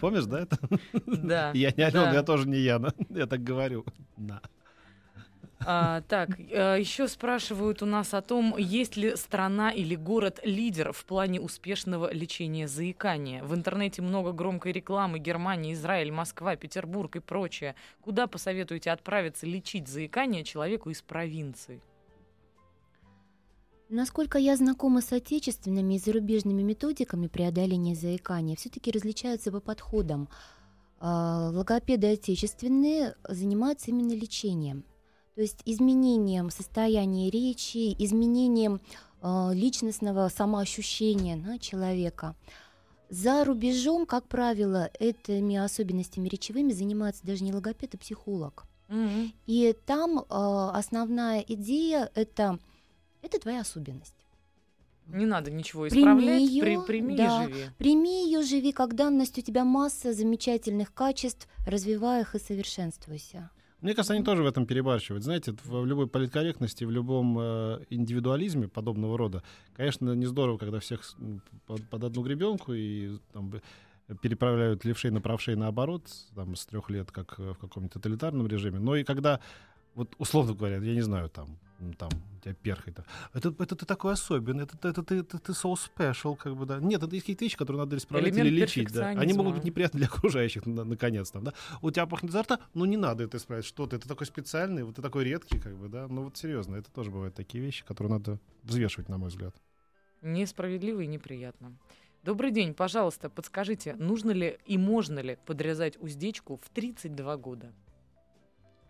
Помнишь, 0.00 0.24
да, 0.26 0.40
это? 0.40 0.58
Да. 1.06 1.50
Я 1.54 1.72
не 1.76 1.82
Алена, 1.84 2.04
Да. 2.06 2.12
я 2.14 2.22
тоже 2.22 2.46
не 2.48 2.58
Яна. 2.58 2.92
Я 3.08 3.26
так 3.26 3.42
говорю. 3.42 3.84
Да. 4.18 4.40
А, 5.66 6.00
так, 6.08 6.38
еще 6.38 7.06
спрашивают 7.06 7.82
у 7.82 7.86
нас 7.86 8.14
о 8.14 8.22
том, 8.22 8.56
есть 8.56 8.96
ли 8.96 9.14
страна 9.16 9.70
или 9.70 9.94
город-лидер 9.94 10.92
в 10.92 11.04
плане 11.04 11.40
успешного 11.40 12.12
лечения 12.12 12.66
заикания. 12.66 13.44
В 13.44 13.54
интернете 13.54 14.00
много 14.00 14.32
громкой 14.32 14.72
рекламы. 14.72 15.18
Германия, 15.18 15.74
Израиль, 15.74 16.12
Москва, 16.12 16.56
Петербург 16.56 17.14
и 17.16 17.20
прочее. 17.20 17.74
Куда 18.00 18.26
посоветуете 18.26 18.90
отправиться 18.90 19.46
лечить 19.46 19.86
заикание 19.86 20.44
человеку 20.44 20.88
из 20.90 21.02
провинции? 21.02 21.82
Насколько 23.90 24.38
я 24.38 24.56
знакома 24.56 25.02
с 25.02 25.12
отечественными 25.12 25.94
и 25.94 25.98
зарубежными 25.98 26.62
методиками 26.62 27.26
преодоления 27.26 27.96
заикания, 27.96 28.54
все-таки 28.56 28.92
различаются 28.92 29.50
по 29.50 29.60
подходам. 29.60 30.28
А, 31.00 31.50
Логопеды 31.52 32.12
отечественные 32.12 33.16
занимаются 33.28 33.90
именно 33.90 34.12
лечением, 34.12 34.84
то 35.34 35.40
есть 35.42 35.60
изменением 35.64 36.50
состояния 36.50 37.30
речи, 37.30 37.94
изменением 37.98 38.80
а, 39.22 39.50
личностного 39.52 40.28
самоощущения 40.28 41.36
да, 41.36 41.58
человека. 41.58 42.34
За 43.08 43.44
рубежом, 43.44 44.06
как 44.06 44.28
правило, 44.28 44.90
этими 44.98 45.56
особенностями 45.56 46.28
речевыми 46.28 46.72
занимается 46.72 47.26
даже 47.26 47.42
не 47.42 47.52
логопед, 47.52 47.94
а 47.94 47.98
психолог. 47.98 48.64
Мгм. 48.88 49.32
И 49.46 49.74
там 49.86 50.24
а, 50.28 50.70
основная 50.76 51.40
идея 51.40 52.10
это 52.14 52.58
это 53.22 53.38
твоя 53.38 53.60
особенность. 53.60 54.14
Не 55.06 55.26
надо 55.26 55.50
ничего 55.50 55.88
Прими 55.88 56.02
исправлять, 56.02 56.42
её, 56.42 56.62
при- 56.62 56.86
прими 56.86 57.16
да. 57.16 57.44
и 57.44 57.52
живи. 57.52 57.64
Прими 57.78 58.26
ее, 58.26 58.42
живи 58.42 58.72
как 58.72 58.94
данность, 58.94 59.38
у 59.38 59.42
тебя 59.42 59.64
масса 59.64 60.12
замечательных 60.12 60.94
качеств, 60.94 61.48
развивай 61.66 62.20
их 62.20 62.34
и 62.36 62.38
совершенствуйся. 62.38 63.50
Мне 63.80 63.94
кажется, 63.94 64.14
они 64.14 64.22
тоже 64.22 64.42
в 64.42 64.46
этом 64.46 64.66
перебарщивают. 64.66 65.24
Знаете, 65.24 65.54
в 65.64 65.84
любой 65.86 66.06
политкорректности, 66.06 66.84
в 66.84 66.90
любом 66.90 67.38
э, 67.38 67.84
индивидуализме 67.88 68.68
подобного 68.68 69.16
рода, 69.16 69.42
конечно, 69.74 70.12
не 70.14 70.26
здорово, 70.26 70.58
когда 70.58 70.80
всех 70.80 71.02
под, 71.66 72.04
одну 72.04 72.22
гребенку 72.22 72.74
и 72.74 73.18
там, 73.32 73.52
переправляют 74.20 74.84
левшей 74.84 75.10
на 75.10 75.20
правшей 75.20 75.56
наоборот, 75.56 76.08
там, 76.34 76.56
с 76.56 76.66
трех 76.66 76.90
лет, 76.90 77.10
как 77.10 77.38
э, 77.38 77.54
в 77.54 77.58
каком-нибудь 77.58 77.94
тоталитарном 77.94 78.46
режиме. 78.46 78.78
Но 78.78 78.96
и 78.96 79.04
когда, 79.04 79.40
вот 79.94 80.14
условно 80.18 80.54
говоря, 80.54 80.76
я 80.76 80.94
не 80.94 81.00
знаю, 81.02 81.28
там, 81.28 81.58
там, 81.98 82.10
у 82.36 82.40
тебя 82.42 82.54
перхой, 82.54 82.92
там, 82.92 83.04
это, 83.32 83.54
это 83.58 83.76
ты 83.76 83.86
такой 83.86 84.12
особенный, 84.12 84.64
это, 84.64 84.76
это, 84.88 85.02
ты, 85.02 85.16
это 85.16 85.38
ты 85.38 85.52
so 85.52 85.74
special, 85.74 86.36
как 86.36 86.56
бы, 86.56 86.66
да. 86.66 86.78
Нет, 86.78 87.02
это 87.02 87.14
есть 87.14 87.24
какие-то 87.24 87.44
вещи, 87.44 87.56
которые 87.56 87.80
надо 87.84 87.96
исправлять 87.96 88.34
Элемент 88.34 88.50
или 88.50 88.60
лечить, 88.60 88.92
да. 88.92 89.08
Они 89.08 89.32
могут 89.32 89.54
быть 89.54 89.64
неприятны 89.64 89.98
для 89.98 90.06
окружающих, 90.08 90.66
на- 90.66 90.84
наконец, 90.84 91.30
там, 91.30 91.44
да. 91.44 91.54
У 91.82 91.90
тебя 91.90 92.06
пахнет 92.06 92.30
изо 92.30 92.42
рта, 92.42 92.60
ну 92.74 92.84
не 92.84 92.96
надо 92.96 93.24
это 93.24 93.36
исправить, 93.36 93.64
что 93.64 93.86
ты, 93.86 93.98
ты 93.98 94.08
такой 94.08 94.26
специальный, 94.26 94.82
вот 94.82 94.96
ты 94.96 95.02
такой 95.02 95.24
редкий, 95.24 95.58
как 95.58 95.76
бы, 95.76 95.88
да. 95.88 96.06
Ну 96.08 96.24
вот 96.24 96.36
серьезно, 96.36 96.76
это 96.76 96.90
тоже 96.90 97.10
бывают 97.10 97.34
такие 97.34 97.64
вещи, 97.64 97.84
которые 97.84 98.12
надо 98.12 98.38
взвешивать, 98.62 99.08
на 99.08 99.18
мой 99.18 99.28
взгляд. 99.28 99.54
Несправедливо 100.22 101.00
и 101.00 101.06
неприятно. 101.06 101.76
Добрый 102.22 102.50
день, 102.50 102.74
пожалуйста, 102.74 103.30
подскажите, 103.30 103.96
нужно 103.96 104.32
ли 104.32 104.58
и 104.66 104.76
можно 104.76 105.20
ли 105.20 105.38
подрезать 105.46 105.96
уздечку 105.98 106.60
в 106.62 106.68
32 106.68 107.36
года? 107.38 107.72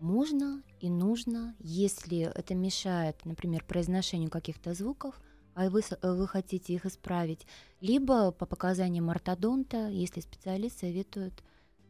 Можно 0.00 0.62
и 0.80 0.88
нужно, 0.88 1.54
если 1.58 2.20
это 2.34 2.54
мешает, 2.54 3.24
например, 3.26 3.62
произношению 3.64 4.30
каких-то 4.30 4.72
звуков, 4.72 5.20
а 5.54 5.68
вы, 5.68 5.82
вы 6.02 6.26
хотите 6.26 6.72
их 6.72 6.86
исправить, 6.86 7.46
либо 7.82 8.32
по 8.32 8.46
показаниям 8.46 9.10
ортодонта, 9.10 9.88
если 9.88 10.20
специалист 10.20 10.80
советует 10.80 11.34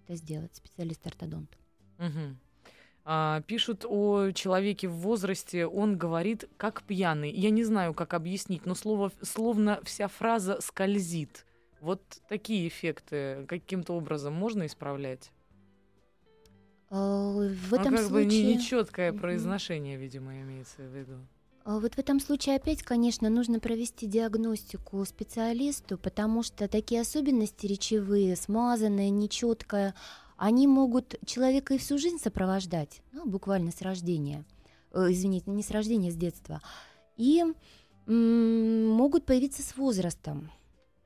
это 0.02 0.16
сделать, 0.16 0.54
специалист-ортодонт. 0.56 1.56
Мгм. 1.98 2.40
А, 3.04 3.42
пишут 3.42 3.84
о 3.88 4.32
человеке 4.32 4.88
в 4.88 4.94
возрасте, 4.94 5.66
он 5.66 5.96
говорит 5.96 6.48
как 6.56 6.82
пьяный. 6.82 7.30
Я 7.30 7.50
не 7.50 7.62
знаю, 7.62 7.94
как 7.94 8.14
объяснить, 8.14 8.66
но 8.66 8.74
слово, 8.74 9.12
словно 9.22 9.80
вся 9.84 10.08
фраза 10.08 10.60
скользит. 10.60 11.46
Вот 11.80 12.02
такие 12.28 12.66
эффекты 12.66 13.46
каким-то 13.48 13.92
образом 13.92 14.34
можно 14.34 14.66
исправлять? 14.66 15.30
А, 16.90 17.30
В 17.32 17.70
Ну, 17.72 17.76
этом 17.80 17.94
как 17.96 18.10
бы 18.10 18.22
случае... 18.24 18.54
нечеткое 18.56 19.12
Мгм. 19.12 19.20
произношение, 19.20 19.96
видимо, 19.96 20.40
имеется 20.40 20.82
в 20.82 20.96
виду. 20.96 21.18
А 21.64 21.78
Вот 21.78 21.94
в 21.94 21.98
этом 21.98 22.20
случае 22.20 22.56
опять, 22.56 22.82
конечно, 22.82 23.28
нужно 23.28 23.60
провести 23.60 24.06
диагностику 24.06 25.04
специалисту, 25.04 25.98
потому 25.98 26.42
что 26.42 26.68
такие 26.68 27.02
особенности 27.02 27.66
речевые, 27.66 28.34
смазанные, 28.34 29.10
нечеткое, 29.10 29.94
они 30.36 30.66
могут 30.66 31.16
человека 31.26 31.74
и 31.74 31.78
всю 31.78 31.98
жизнь 31.98 32.18
сопровождать, 32.18 33.02
ну, 33.12 33.26
буквально 33.26 33.70
с 33.72 33.82
рождения. 33.82 34.44
Э, 34.92 35.08
извините, 35.10 35.50
не 35.50 35.62
с 35.62 35.70
рождения, 35.70 36.08
а 36.08 36.12
с 36.12 36.16
детства. 36.16 36.60
И 37.18 37.44
м, 38.06 38.88
могут 38.88 39.26
появиться 39.26 39.62
с 39.62 39.76
возрастом. 39.76 40.50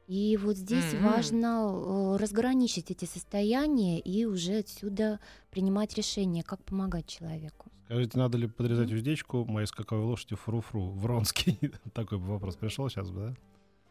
И 0.07 0.37
вот 0.37 0.57
здесь 0.57 0.93
М. 0.95 1.03
важно 1.05 1.71
э, 1.73 2.17
разграничить 2.19 2.91
эти 2.91 3.07
состояния 3.07 3.99
и 4.01 4.27
уже 4.27 4.59
отсюда 4.59 5.19
принимать 5.51 5.95
решение, 5.97 6.43
как 6.43 6.63
помогать 6.63 7.07
человеку. 7.07 7.71
Скажите, 7.87 8.19
надо 8.19 8.37
ли 8.39 8.47
подрезать 8.47 8.93
уздечку 8.93 9.45
моей 9.45 9.67
скаковой 9.67 10.05
лошади 10.05 10.35
Фру-Фру? 10.37 10.91
Вронский. 10.91 11.59
Такой 11.95 12.19
бы 12.19 12.27
вопрос 12.27 12.57
пришел 12.57 12.89
сейчас 12.91 13.11
бы, 13.11 13.21
да? 13.21 13.35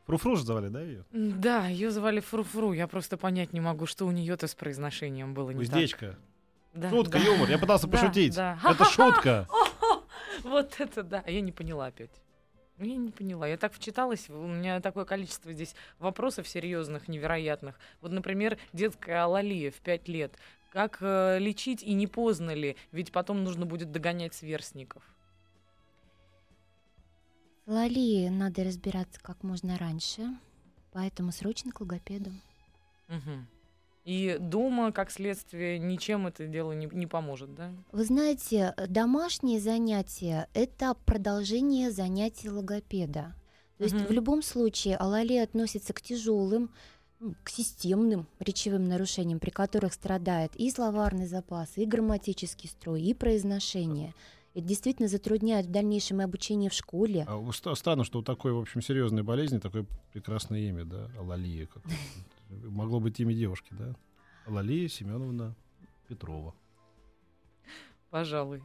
Фру-Фру 0.06 0.36
же 0.36 0.44
звали, 0.44 0.68
да, 0.68 0.82
ее? 0.82 1.06
Да, 1.12 1.68
ее 1.68 1.90
звали 1.90 2.20
Фру-Фру. 2.20 2.74
Я 2.74 2.88
просто 2.88 3.18
понять 3.18 3.54
не 3.54 3.62
могу, 3.62 3.86
что 3.86 4.06
у 4.06 4.12
нее-то 4.12 4.48
с 4.48 4.56
произношением 4.56 5.34
было 5.34 5.52
не 5.52 5.66
так. 5.66 5.76
Уздечка. 5.76 6.18
Да, 6.74 6.90
Шутка, 6.90 7.20
да. 7.20 7.26
юмор. 7.26 7.50
Я 7.50 7.58
пытался 7.58 7.88
Да, 7.88 7.98
пошутить. 7.98 8.36
да. 8.36 8.60
Это 8.64 8.86
шутка. 8.86 9.48
Вот 10.44 10.76
это 10.80 11.04
да. 11.04 11.24
Я 11.28 11.42
не 11.42 11.52
поняла 11.52 11.86
опять. 11.86 12.12
Ну, 12.84 12.90
Я 12.90 12.98
не 12.98 13.12
поняла. 13.12 13.48
Я 13.48 13.56
так 13.56 13.72
вчиталась, 13.74 14.30
у 14.30 14.46
меня 14.46 14.82
такое 14.82 15.06
количество 15.06 15.54
здесь 15.54 15.74
вопросов 16.00 16.50
серьезных, 16.50 17.08
невероятных. 17.08 17.80
Вот, 18.02 18.12
например, 18.12 18.58
детская 18.74 19.24
алалия 19.24 19.72
в 19.72 19.76
5 19.76 20.10
лет. 20.10 20.36
Как 20.70 20.98
э, 21.00 21.40
лечить 21.40 21.82
и 21.82 21.94
не 21.94 22.08
поздно 22.08 22.54
ли? 22.54 22.76
Ведь 22.92 23.14
потом 23.14 23.46
нужно 23.46 23.66
будет 23.66 23.94
догонять 23.94 24.34
сверстников. 24.34 25.02
Лали 27.68 28.28
надо 28.28 28.66
разбираться 28.66 29.22
как 29.22 29.44
можно 29.44 29.78
раньше, 29.78 30.28
поэтому 30.92 31.32
срочно 31.32 31.72
к 31.72 31.80
логопеду. 31.80 32.32
Мгм. 33.08 33.48
И 34.04 34.38
дома, 34.40 34.92
как 34.92 35.12
следствие, 35.12 35.80
ничем 35.80 36.28
это 36.28 36.46
дело 36.46 36.74
не, 36.74 36.88
не 36.92 37.08
поможет, 37.08 37.56
да? 37.56 37.72
Вы 37.94 38.04
знаете, 38.04 38.74
э, 38.76 38.88
домашние 38.88 39.62
занятия– 39.62 40.50
это 40.54 40.94
продолжение 41.06 41.90
занятий 41.90 42.50
логопеда. 42.50 43.34
То 43.78 43.84
есть 43.86 43.96
Мгм. 43.96 44.06
в 44.08 44.12
любом 44.12 44.42
случае 44.42 44.98
алали 44.98 45.38
относится 45.38 45.94
к 45.94 46.02
тяжелым, 46.02 46.70
м, 47.22 47.36
к 47.44 47.50
системным 47.50 48.28
речевым 48.40 48.90
нарушениям, 48.90 49.40
при 49.40 49.52
которых 49.52 49.94
страдает 49.94 50.54
и 50.58 50.70
словарный 50.70 51.26
запас, 51.26 51.78
и 51.78 51.86
грамматический 51.86 52.70
строй, 52.70 53.02
и 53.02 53.14
произношение. 53.14 54.14
Это 54.54 54.66
действительно 54.66 55.08
затрудняет 55.08 55.66
в 55.66 55.72
дальнейшем 55.72 56.22
и 56.22 56.26
обучение 56.26 56.70
в 56.70 56.74
школе. 56.74 57.26
А 57.28 57.76
странно, 57.76 58.04
что 58.04 58.20
у 58.20 58.22
такой, 58.22 58.52
в 58.52 58.60
общем, 58.60 58.82
серьезной 58.82 59.24
болезни 59.24 59.58
такое 59.60 59.86
прекрасное 60.12 60.60
имя, 60.60 60.84
да? 60.86 61.10
Алалия. 61.18 61.68
Могло 62.64 63.00
быть 63.00 63.20
имя 63.20 63.34
девушки, 63.34 63.74
да? 63.74 63.96
Алалия 64.46 64.88
Семеновна 64.88 65.56
Петрова. 66.08 66.54
Пожалуй. 68.10 68.62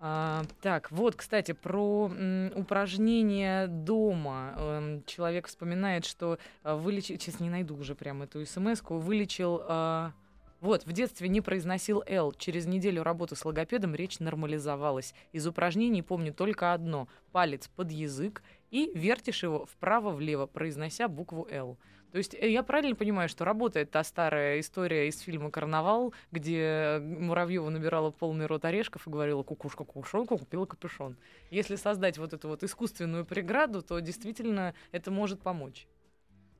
А, 0.00 0.44
так, 0.60 0.90
вот, 0.90 1.16
кстати, 1.16 1.52
про 1.52 2.10
м, 2.14 2.52
упражнения 2.54 3.66
дома. 3.66 4.54
Эм, 4.56 5.04
человек 5.06 5.46
вспоминает, 5.46 6.04
что 6.04 6.38
а, 6.62 6.76
вылечил... 6.76 7.16
Сейчас 7.18 7.40
не 7.40 7.48
найду 7.48 7.76
уже 7.76 7.94
прям 7.94 8.22
эту 8.22 8.44
смс 8.44 8.82
Вылечил... 8.88 9.62
а, 9.66 10.12
вот, 10.60 10.86
в 10.86 10.92
детстве 10.92 11.28
не 11.28 11.42
произносил 11.42 12.02
«Л». 12.06 12.32
Через 12.32 12.64
неделю 12.64 13.02
работы 13.02 13.36
с 13.36 13.44
логопедом 13.44 13.94
речь 13.94 14.18
нормализовалась. 14.18 15.14
Из 15.32 15.46
упражнений 15.46 16.00
помню 16.00 16.32
только 16.32 16.72
одно. 16.72 17.06
Палец 17.32 17.68
под 17.68 17.90
язык 17.90 18.42
и 18.70 18.90
вертишь 18.94 19.42
его 19.42 19.66
вправо-влево, 19.66 20.46
произнося 20.46 21.06
букву 21.06 21.46
«Л». 21.50 21.78
То 22.14 22.18
есть 22.18 22.32
э, 22.32 22.48
я 22.48 22.62
правильно 22.62 22.94
понимаю, 22.94 23.28
что 23.28 23.44
работает 23.44 23.90
та 23.90 24.04
старая 24.04 24.60
история 24.60 25.08
из 25.08 25.18
фильма 25.18 25.50
«Карнавал», 25.50 26.14
где 26.30 27.00
Муравьева 27.02 27.68
набирала 27.70 28.12
полный 28.12 28.46
рот 28.46 28.64
орешков 28.64 29.08
и 29.08 29.10
говорила 29.10 29.42
«кукушка 29.42 29.82
кукушонку 29.82 30.38
купила 30.38 30.64
капюшон». 30.64 31.16
Если 31.50 31.74
создать 31.74 32.16
вот 32.16 32.32
эту 32.32 32.46
вот 32.46 32.62
искусственную 32.62 33.24
преграду, 33.24 33.82
то 33.82 33.98
действительно 33.98 34.74
это 34.92 35.10
может 35.10 35.40
помочь. 35.40 35.88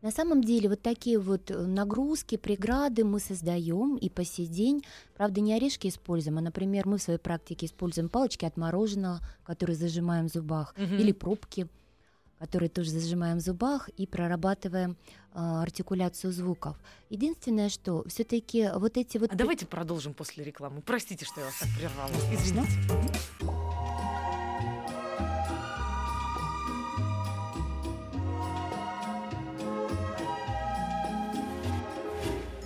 На 0.03 0.11
самом 0.11 0.43
деле 0.43 0.69
вот 0.69 0.83
такие 0.83 1.21
вот 1.21 1.53
э, 1.53 1.57
нагрузки, 1.57 2.37
преграды 2.37 3.05
мы 3.05 3.21
создаем 3.21 3.95
и 3.97 4.09
по 4.09 4.25
сей 4.25 4.49
день. 4.49 4.83
Правда, 5.15 5.41
не 5.41 5.55
орешки 5.55 5.87
используем, 5.87 6.39
а, 6.39 6.41
например, 6.41 6.89
мы 6.89 6.99
в 6.99 7.03
своей 7.03 7.21
практике 7.21 7.67
используем 7.67 8.09
палочки 8.09 8.45
от 8.45 8.57
мороженого, 8.57 9.21
которые 9.45 9.77
зажимаем 9.77 10.27
в 10.29 10.33
зубах, 10.33 10.75
Мгм. 10.77 10.97
или 10.97 11.13
пробки, 11.13 11.69
которые 12.45 12.69
тоже 12.69 12.91
зажимаем 12.91 13.39
в 13.39 13.41
зубах 13.41 13.89
и 13.97 14.07
прорабатываем 14.07 14.99
а, 15.33 15.63
артикуляцию 15.63 16.31
звуков. 16.31 16.77
Единственное, 17.09 17.71
что 17.71 18.05
все-таки 18.07 18.69
вот 18.75 18.99
эти 18.99 19.17
вот... 19.17 19.33
А 19.33 19.35
давайте 19.35 19.65
продолжим 19.65 20.13
после 20.13 20.45
рекламы. 20.45 20.83
Простите, 20.83 21.25
что 21.25 21.41
я 21.41 21.47
вас 21.47 21.59
так 21.59 21.71
прервала. 21.75 22.11
Извините. 22.31 22.71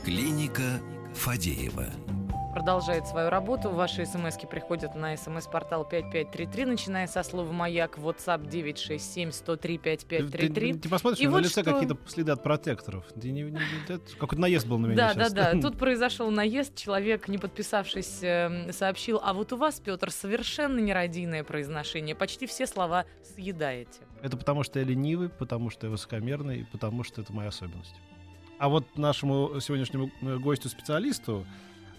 Клиника 0.04 0.80
Фадеева. 1.14 2.07
Продолжает 2.52 3.06
свою 3.06 3.28
работу. 3.30 3.70
Ваши 3.70 4.04
смс 4.06 4.36
приходят 4.50 4.94
на 4.94 5.16
смс-портал 5.16 5.84
5533, 5.84 6.64
начиная 6.64 7.06
со 7.06 7.22
слова 7.22 7.52
«Маяк», 7.52 7.98
WhatsApp 7.98 8.48
967 8.48 9.30
103 9.32 9.78
Ты, 9.78 9.82
5533. 9.82 10.72
ты- 10.74 10.88
посмотришь, 10.88 11.20
И 11.20 11.26
на 11.26 11.32
вот 11.32 11.40
лице 11.42 11.62
что- 11.62 11.72
какие-то 11.72 11.96
следы 12.08 12.32
от 12.32 12.42
протекторов. 12.42 13.04
Ты 13.20 13.30
не- 13.30 13.42
не- 13.42 13.50
не- 13.50 14.16
Какой-то 14.18 14.40
наезд 14.40 14.66
был 14.66 14.78
на 14.78 14.86
меня 14.86 14.96
Да, 14.96 15.14
да, 15.14 15.28
сейчас. 15.28 15.32
да. 15.34 15.52
Тут 15.60 15.78
произошел 15.78 16.30
наезд. 16.30 16.74
Человек, 16.74 17.28
не 17.28 17.38
подписавшись, 17.38 18.20
эм, 18.22 18.72
сообщил, 18.72 19.20
а 19.22 19.34
вот 19.34 19.52
у 19.52 19.56
вас, 19.56 19.78
Петр, 19.80 20.10
совершенно 20.10 20.78
нерадийное 20.80 21.44
произношение. 21.44 22.14
Почти 22.16 22.46
все 22.46 22.66
слова 22.66 23.04
съедаете. 23.36 24.00
Это 24.22 24.36
потому, 24.36 24.62
что 24.64 24.78
я 24.80 24.84
ленивый, 24.86 25.28
потому 25.28 25.70
что 25.70 25.86
я 25.86 25.90
высокомерный, 25.90 26.60
и 26.60 26.64
потому 26.64 27.04
что 27.04 27.20
это 27.20 27.32
моя 27.32 27.50
особенность. 27.50 27.94
А 28.58 28.68
вот 28.68 28.96
нашему 28.96 29.60
сегодняшнему 29.60 30.10
э, 30.22 30.36
гостю-специалисту, 30.38 31.46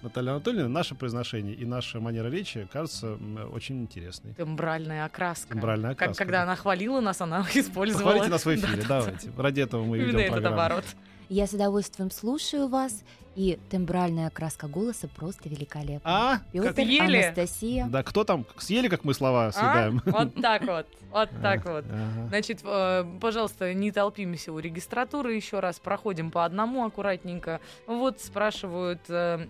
Наталье 0.01 0.31
Анатольевне, 0.31 0.67
наше 0.67 0.95
произношение 0.95 1.53
и 1.53 1.65
наша 1.65 1.99
манера 1.99 2.27
речи 2.29 2.67
кажется 2.71 3.17
очень 3.53 3.81
интересной. 3.81 4.33
Тембральная 4.33 5.05
окраска. 5.05 5.49
Тембральная 5.53 5.91
Как, 5.95 6.01
окраска, 6.03 6.23
когда 6.23 6.37
да. 6.39 6.43
она 6.43 6.55
хвалила 6.55 7.01
нас, 7.01 7.21
она 7.21 7.45
использовала... 7.53 8.03
Похвалите 8.05 8.31
нас 8.31 8.45
в 8.45 8.55
эфире, 8.55 8.81
Да-да-да. 8.83 8.99
давайте. 9.05 9.31
Ради 9.37 9.61
этого 9.61 9.83
мы 9.83 9.97
Именно 9.97 10.07
ведем 10.07 10.19
этот 10.19 10.31
программу. 10.33 10.55
оборот. 10.55 10.85
Я 11.29 11.45
с 11.45 11.53
удовольствием 11.53 12.09
слушаю 12.09 12.67
вас, 12.67 13.03
и 13.35 13.59
тембральная 13.69 14.27
окраска 14.27 14.67
голоса 14.67 15.07
просто 15.07 15.47
великолепна. 15.47 16.01
А? 16.03 16.39
Петр, 16.51 16.67
Как- 16.73 16.75
Съели? 16.77 17.17
Анастасия. 17.17 17.85
Да, 17.87 18.01
кто 18.01 18.23
там? 18.23 18.45
Съели, 18.57 18.87
как 18.87 19.03
мы 19.03 19.13
слова 19.13 19.45
А? 19.47 19.51
съедаем? 19.51 20.01
Вот 20.05 20.33
так 20.41 20.63
вот. 20.65 20.87
Вот 21.11 21.29
так 21.43 21.65
вот. 21.65 21.85
Ага. 21.87 22.27
Значит, 22.29 22.61
э, 22.63 23.05
пожалуйста, 23.21 23.73
не 23.75 23.91
толпимся 23.91 24.51
у 24.51 24.57
регистратуры 24.57 25.35
еще 25.35 25.59
раз, 25.59 25.79
проходим 25.79 26.31
по 26.31 26.45
одному 26.45 26.83
аккуратненько. 26.83 27.61
Вот 27.85 28.19
спрашивают, 28.19 29.01
э, 29.09 29.45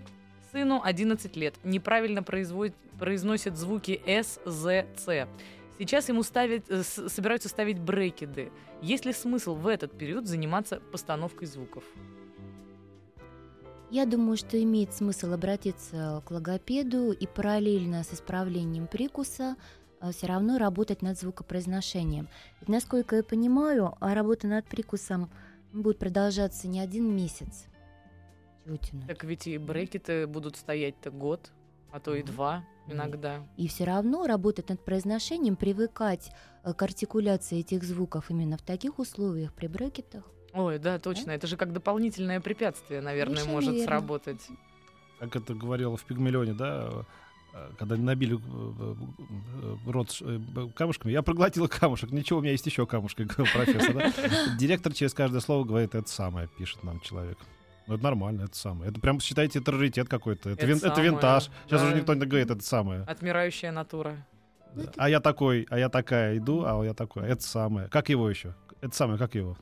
сыну 0.51 0.81
11 0.83 1.35
лет, 1.35 1.55
неправильно 1.63 2.23
производит, 2.23 2.75
произносит 2.97 3.57
звуки 3.57 4.01
С, 4.05 4.39
З, 4.45 4.85
Ц. 4.97 5.27
Сейчас 5.77 6.09
ему 6.09 6.23
ставят, 6.23 6.69
э, 6.69 6.83
собираются 6.83 7.49
ставить 7.49 7.79
брекеды. 7.79 8.51
Есть 8.81 9.05
ли 9.05 9.13
смысл 9.13 9.55
в 9.55 9.67
этот 9.67 9.97
период 9.97 10.27
заниматься 10.27 10.81
постановкой 10.91 11.47
звуков? 11.47 11.83
Я 13.89 14.05
думаю, 14.05 14.37
что 14.37 14.61
имеет 14.61 14.93
смысл 14.93 15.33
обратиться 15.33 16.21
к 16.25 16.31
логопеду 16.31 17.11
и 17.11 17.25
параллельно 17.25 18.03
с 18.03 18.13
исправлением 18.13 18.87
прикуса 18.87 19.55
все 20.11 20.27
равно 20.27 20.57
работать 20.57 21.01
над 21.01 21.19
звукопроизношением. 21.19 22.29
Ведь, 22.59 22.69
насколько 22.69 23.17
я 23.17 23.23
понимаю, 23.23 23.95
работа 23.99 24.47
над 24.47 24.65
прикусом 24.65 25.29
будет 25.73 25.97
продолжаться 25.97 26.67
не 26.67 26.79
один 26.79 27.15
месяц. 27.15 27.65
Тетину. 28.77 29.03
Так 29.07 29.23
ведь 29.23 29.47
и 29.47 29.57
брекеты 29.57 30.27
будут 30.27 30.55
стоять-то 30.57 31.11
год, 31.11 31.51
а 31.91 31.99
то 31.99 32.15
и 32.15 32.23
два 32.23 32.63
иногда. 32.87 33.45
И 33.57 33.67
все 33.67 33.83
равно 33.83 34.25
работать 34.27 34.69
над 34.69 34.83
произношением, 34.83 35.55
привыкать 35.55 36.31
э, 36.63 36.73
к 36.73 36.81
артикуляции 36.81 37.59
этих 37.59 37.83
звуков 37.83 38.29
именно 38.29 38.57
в 38.57 38.61
таких 38.61 38.99
условиях 38.99 39.53
при 39.53 39.67
брекетах. 39.67 40.23
Ой, 40.53 40.79
да, 40.79 40.97
точно. 40.99 41.31
Это 41.31 41.47
же 41.47 41.57
как 41.57 41.73
дополнительное 41.73 42.39
препятствие, 42.41 43.01
наверное, 43.01 43.35
Совершенно 43.35 43.55
может 43.55 43.73
верно. 43.73 43.85
сработать. 43.85 44.47
Как 45.19 45.35
это 45.35 45.53
говорил 45.53 45.95
в 45.95 46.03
Пигмалионе, 46.05 46.53
да? 46.53 47.05
э, 47.53 47.69
когда 47.77 47.95
набили 47.95 48.37
э, 48.37 48.95
рот 49.91 50.21
камушками, 50.75 51.11
я 51.11 51.21
проглотил 51.21 51.67
камушек. 51.67 52.11
Ничего, 52.11 52.39
у 52.39 52.41
меня 52.41 52.53
есть 52.53 52.65
еще 52.65 52.87
камушек, 52.87 53.19
говорил 53.27 53.53
профессор. 53.53 53.93
да. 53.93 54.55
Директор 54.57 54.93
через 54.93 55.13
каждое 55.13 55.41
слово 55.41 55.65
говорит, 55.65 55.93
это 55.93 56.09
самое, 56.09 56.47
пишет 56.57 56.83
нам 56.83 56.99
человек. 57.01 57.37
Ну, 57.89 57.95
это 57.95 58.03
нормально, 58.03 58.43
это 58.43 58.55
самое. 58.55 58.91
Это 58.91 58.99
прям, 59.01 59.19
считайте, 59.19 59.57
это 59.59 59.71
раритет 59.71 60.07
какой-то. 60.07 60.51
Это, 60.51 60.59
Это 60.61 60.67
вин- 60.67 60.77
это 60.91 61.01
винтаж. 61.01 61.49
Сейчас 61.65 61.81
да. 61.81 61.87
уже 61.87 61.95
никто 61.95 62.13
не 62.13 62.23
говорит, 62.25 62.51
это 62.51 62.61
самое. 62.63 63.01
Отмирающая 63.01 63.71
натура. 63.71 64.15
Ну, 64.75 64.83
Да. 64.83 64.91
А 64.97 65.09
я 65.09 65.19
такой, 65.19 65.65
а 65.71 65.79
я 65.79 65.89
такая 65.89 66.37
иду, 66.37 66.63
а 66.65 66.83
я 66.85 66.93
такой. 66.93 67.23
Это 67.27 67.41
самое. 67.41 67.87
Как 67.87 68.09
его 68.09 68.29
еще? 68.29 68.53
Это 68.81 68.95
самое, 68.95 69.17
как 69.17 69.33
его? 69.33 69.57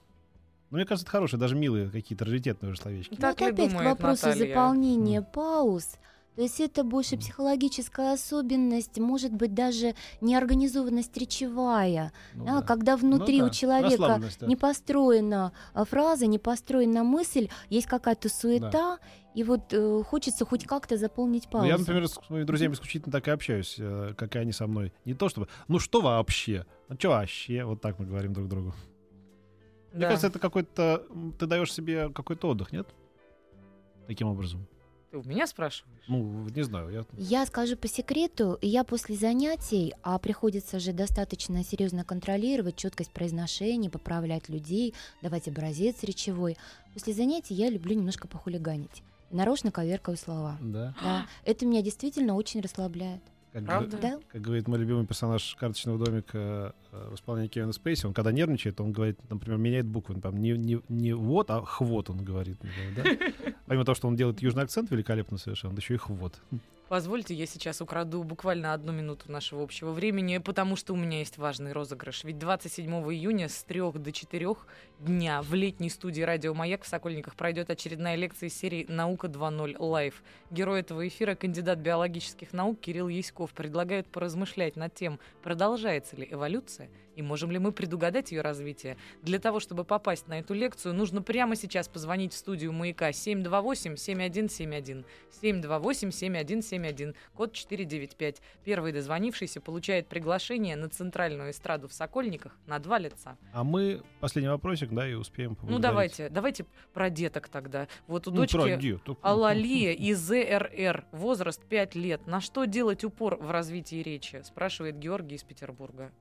Ну, 0.69 0.75
мне 0.77 0.85
кажется, 0.85 1.05
это 1.05 1.11
хорошие, 1.11 1.39
даже 1.39 1.55
милые 1.55 1.89
какие-то 1.89 2.25
раритетные 2.25 2.71
уже 2.73 2.81
словечки. 2.81 3.11
Ну, 3.13 3.17
Так 3.21 3.35
это 3.41 3.45
ли 3.45 3.51
опять 3.53 3.71
к 3.79 3.81
вопросу 3.85 4.27
Наталья? 4.27 4.47
заполнения 4.49 5.19
М. 5.19 5.25
пауз. 5.25 5.95
То 6.37 6.43
есть 6.43 6.59
это 6.59 6.83
больше 6.83 7.17
психологическая 7.17 8.13
особенность, 8.13 8.99
может 8.99 9.33
быть, 9.33 9.55
даже 9.55 9.95
неорганизованность 10.21 11.17
речевая, 11.17 12.13
Ну 12.35 12.45
да, 12.45 12.59
да. 12.59 12.61
когда 12.61 12.95
внутри 12.95 13.39
Ну 13.39 13.45
у 13.45 13.47
да, 13.47 13.53
человека 13.53 13.89
расслабленность, 13.89 14.39
да. 14.41 14.45
не 14.45 14.55
построена 14.55 15.51
а, 15.73 15.83
фраза, 15.83 16.27
не 16.27 16.37
построена 16.37 17.03
мысль, 17.03 17.49
есть 17.69 17.87
какая-то 17.87 18.29
суета, 18.29 18.99
и 19.33 19.43
вот 19.43 19.73
э, 19.73 20.03
хочется 20.03 20.45
хоть 20.45 20.65
как-то 20.65 20.95
заполнить 20.95 21.45
Ну, 21.45 21.51
паузу. 21.53 21.67
я, 21.69 21.77
например, 21.79 22.07
с 22.07 22.13
своими 22.13 22.43
друзьями 22.45 22.73
исключительно 22.73 23.11
так 23.11 23.27
и 23.27 23.31
общаюсь, 23.31 23.75
э, 23.79 24.13
как 24.15 24.35
и 24.35 24.39
они 24.39 24.51
со 24.51 24.67
мной. 24.67 24.93
Не 25.05 25.15
то 25.15 25.29
чтобы, 25.29 25.47
ну 25.67 25.79
что 25.79 26.01
вообще? 26.01 26.67
Ну 26.87 26.95
что 26.99 27.09
вообще? 27.09 27.63
Вот 27.63 27.81
так 27.81 27.97
мы 27.97 28.05
говорим 28.05 28.33
друг 28.33 28.47
другу. 28.47 28.75
Мне 29.91 30.01
Да. 30.01 30.07
кажется, 30.09 30.27
это 30.27 30.37
какой-то... 30.37 31.03
Ты 31.39 31.47
даешь 31.47 31.73
себе 31.73 32.09
какой-то 32.13 32.49
отдых, 32.49 32.71
нет? 32.71 32.87
Таким 34.05 34.27
образом. 34.27 34.67
Ты 35.17 35.27
у 35.27 35.31
меня 35.31 35.47
спрашиваешь? 35.47 36.03
Ну, 36.07 36.47
не 36.49 36.61
знаю. 36.63 36.89
Я... 36.91 37.05
Я 37.17 37.45
скажу 37.47 37.75
по 37.75 37.87
секрету, 37.87 38.59
я 38.61 38.83
после 38.83 39.15
занятий, 39.15 39.95
а 40.03 40.19
приходится 40.19 40.79
же 40.79 40.93
достаточно 40.93 41.63
серьезно 41.63 42.03
контролировать 42.03 42.75
четкость 42.75 43.11
произношения, 43.11 43.89
поправлять 43.89 44.47
людей, 44.47 44.93
давать 45.23 45.47
образец 45.47 46.03
речевой. 46.03 46.55
После 46.93 47.13
занятий 47.13 47.55
я 47.55 47.69
люблю 47.69 47.95
немножко 47.95 48.27
похулиганить. 48.27 49.01
Нарочно 49.31 49.71
коверкаю 49.71 50.17
слова. 50.17 50.57
Да. 50.61 50.93
Да, 51.01 51.25
это 51.45 51.65
меня 51.65 51.81
действительно 51.81 52.35
очень 52.35 52.61
расслабляет. 52.61 53.23
Как, 53.57 53.65
Правда? 53.65 53.97
Да? 53.99 54.19
как 54.31 54.41
говорит 54.41 54.67
мой 54.67 54.77
любимый 54.77 55.07
персонаж 55.07 55.55
карточного 55.59 56.05
домика 56.05 56.75
э, 56.91 57.09
в 57.11 57.15
исполнении 57.15 57.47
Кевина 57.47 57.73
Спейси, 57.73 58.05
он 58.05 58.13
когда 58.13 58.31
нервничает, 58.31 58.79
он 58.79 58.91
говорит, 58.91 59.19
например, 59.29 59.57
меняет 59.57 59.87
буквы. 59.87 60.21
Там 60.21 60.37
не, 60.37 60.51
не, 60.51 60.79
не 60.89 61.13
вот, 61.13 61.49
а 61.49 61.63
хвот 61.65 62.11
он 62.11 62.23
говорит. 62.23 62.57
например, 62.61 63.31
да? 63.43 63.53
Помимо 63.65 63.83
того, 63.83 63.95
что 63.95 64.07
он 64.07 64.15
делает 64.15 64.41
южный 64.43 64.63
акцент 64.63 64.91
великолепно 64.91 65.39
совершенно, 65.39 65.75
еще 65.77 65.95
и 65.95 65.97
хвот. 65.97 66.39
Позвольте, 66.89 67.33
я 67.33 67.45
сейчас 67.45 67.81
украду 67.81 68.23
буквально 68.23 68.73
одну 68.73 68.93
минуту 68.93 69.29
нашего 69.29 69.61
общего 69.61 69.91
времени, 69.91 70.37
потому 70.37 70.77
что 70.77 70.93
у 70.93 70.95
меня 70.95 71.19
есть 71.19 71.37
важный 71.37 71.73
розыгрыш. 71.73 72.23
Ведь 72.23 72.39
27 72.39 72.89
июня 73.11 73.49
с 73.49 73.61
3 73.63 73.91
до 73.95 74.13
4 74.13 74.55
дня 74.99 75.41
в 75.41 75.53
летней 75.53 75.89
студии 75.89 76.21
«Радио 76.21 76.53
Маяк» 76.53 76.83
в 76.83 76.87
Сокольниках 76.87 77.35
пройдет 77.35 77.69
очередная 77.69 78.15
лекция 78.15 78.47
из 78.47 78.57
серии 78.57 78.85
«Наука 78.87 79.27
2.0 79.27 79.75
Лайв». 79.79 80.23
Герой 80.49 80.79
этого 80.79 81.05
эфира, 81.05 81.35
кандидат 81.35 81.79
биологических 81.79 82.53
наук 82.53 82.79
Кирилл 82.79 83.09
Яськов, 83.09 83.51
предлагает 83.51 84.07
поразмышлять 84.07 84.77
над 84.77 84.93
тем, 84.93 85.19
продолжается 85.43 86.15
ли 86.15 86.25
эволюция 86.31 86.89
и 87.17 87.21
можем 87.23 87.51
ли 87.51 87.57
мы 87.57 87.71
предугадать 87.71 88.31
ее 88.31 88.41
развитие. 88.41 88.95
Для 89.23 89.39
того, 89.39 89.59
чтобы 89.59 89.83
попасть 89.83 90.27
на 90.27 90.39
эту 90.39 90.53
лекцию, 90.53 90.93
нужно 90.93 91.23
прямо 91.23 91.55
сейчас 91.55 91.87
позвонить 91.87 92.31
в 92.33 92.37
студию 92.37 92.71
«Маяка» 92.71 93.09
728-7171. 93.09 95.03
728-7171, 95.41 97.15
код 97.33 97.53
495. 97.53 98.41
Первый 98.63 98.91
дозвонившийся 98.91 99.61
получает 99.61 100.07
приглашение 100.07 100.75
на 100.75 100.89
центральную 100.89 101.49
эстраду 101.49 101.87
в 101.87 101.93
Сокольниках 101.93 102.55
на 102.67 102.77
два 102.77 102.99
лица. 102.99 103.35
А 103.51 103.63
мы 103.63 104.03
последний 104.19 104.49
вопросик, 104.49 104.91
да, 104.91 105.09
и 105.09 105.13
успеем 105.13 105.57
Ну 105.63 105.79
давайте, 105.79 106.29
давайте 106.29 106.65
про 106.93 107.09
деток 107.09 107.47
тогда. 107.49 107.87
Вот 108.05 108.27
у 108.27 108.31
Ну, 108.31 108.37
дочки. 108.37 108.99
Алалия 109.21 109.93
из 109.93 110.19
ЗРР, 110.19 111.05
возраст 111.11 111.63
5 111.65 111.95
лет. 111.95 112.27
На 112.27 112.41
что 112.41 112.65
делать 112.65 113.03
упор 113.03 113.37
в 113.37 113.49
развитии 113.49 114.03
речи? 114.03 114.41
Спрашивает 114.43 114.99
Георгий 114.99 115.37
из 115.37 115.43
Петербурга. 115.43 116.11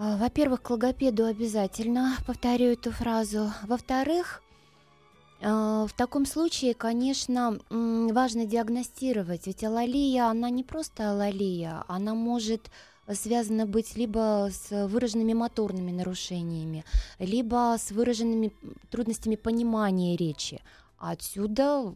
А, 0.00 0.16
Во-первых, 0.16 0.62
к 0.62 0.70
логопеду 0.70 1.24
обязательно 1.24 2.16
повторю 2.24 2.66
эту 2.66 2.92
фразу. 2.92 3.52
Во-вторых, 3.66 4.42
а, 5.42 5.86
в 5.88 5.92
таком 5.92 6.24
случае, 6.24 6.74
конечно, 6.74 7.58
важно 7.68 8.46
диагностировать. 8.46 9.48
Ведь 9.48 9.64
алалия, 9.64 10.26
она 10.26 10.50
не 10.50 10.62
просто 10.62 11.10
алалия, 11.10 11.84
она 11.88 12.14
может 12.14 12.70
связана 13.12 13.66
быть 13.66 13.96
либо 13.96 14.50
с 14.52 14.86
выраженными 14.86 15.32
моторными 15.32 15.90
нарушениями, 15.90 16.84
либо 17.18 17.74
с 17.76 17.90
выраженными 17.90 18.52
трудностями 18.90 19.34
понимания 19.34 20.16
речи. 20.16 20.60
Отсюда 20.98 21.92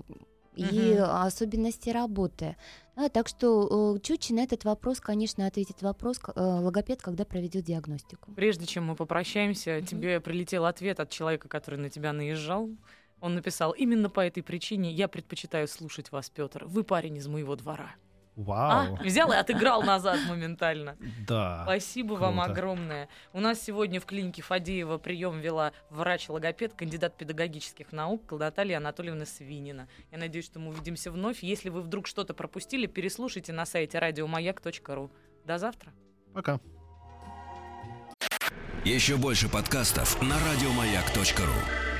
и 0.57 0.95
особенности 0.95 1.91
работы. 1.91 2.57
Да, 2.95 3.09
так 3.09 3.27
что 3.29 3.95
э, 3.97 4.01
чуть 4.01 4.31
на 4.31 4.41
этот 4.41 4.65
вопрос, 4.65 5.01
конечно, 5.01 5.47
ответит 5.47 5.81
вопрос 5.83 6.19
э, 6.35 6.41
логопед, 6.41 7.01
когда 7.01 7.25
проведет 7.25 7.65
диагностику. 7.65 8.33
Прежде 8.33 8.67
чем 8.67 8.85
мы 8.85 8.97
попрощаемся, 8.97 9.77
Мгм. 9.79 9.87
тебе 9.87 10.21
прилетел 10.21 10.67
ответ 10.67 11.01
от 11.01 11.09
человека, 11.11 11.49
который 11.49 11.79
на 11.79 11.89
тебя 11.89 12.13
наезжал. 12.13 12.69
Он 13.21 13.35
написал, 13.35 13.71
именно 13.73 14.11
по 14.11 14.21
этой 14.21 14.43
причине 14.43 14.93
я 14.93 15.09
предпочитаю 15.09 15.69
слушать 15.69 16.13
вас, 16.13 16.29
Петр. 16.29 16.65
Вы 16.67 16.83
парень 16.85 17.17
из 17.17 17.29
моего 17.29 17.57
двора. 17.57 17.95
Вау. 18.37 18.97
А, 18.99 19.03
взял 19.03 19.31
и 19.31 19.37
отыграл 19.37 19.83
назад 19.83 20.19
моментально. 20.27 20.97
Да. 21.27 21.63
Спасибо 21.65 22.15
вам 22.15 22.37
круто. 22.37 22.51
огромное. 22.51 23.09
У 23.33 23.41
нас 23.41 23.61
сегодня 23.61 24.01
в 24.01 24.07
клинике 24.07 24.41
Фадеева 24.41 24.97
прием 24.99 25.41
вела 25.41 25.73
врач-логопед, 25.91 26.73
кандидат 26.73 27.17
педагогических 27.17 27.93
наук 27.93 28.33
Наталья 28.33 28.79
Анатольевна 28.79 29.27
Свинина. 29.27 29.87
Я 30.11 30.19
надеюсь, 30.19 30.47
что 30.47 30.59
мы 30.59 30.71
увидимся 30.71 31.11
вновь. 31.11 31.43
Если 31.43 31.69
вы 31.69 31.83
вдруг 31.83 32.07
что-то 32.07 32.33
пропустили, 32.33 32.87
переслушайте 32.87 33.53
на 33.53 33.67
сайте 33.67 33.99
радиомаяк.ру. 33.99 35.11
До 35.45 35.59
завтра. 35.59 35.93
Пока. 36.33 36.59
Еще 38.85 39.17
больше 39.17 39.49
подкастов 39.49 40.21
на 40.23 40.37
радиомаяк.ру. 40.39 41.92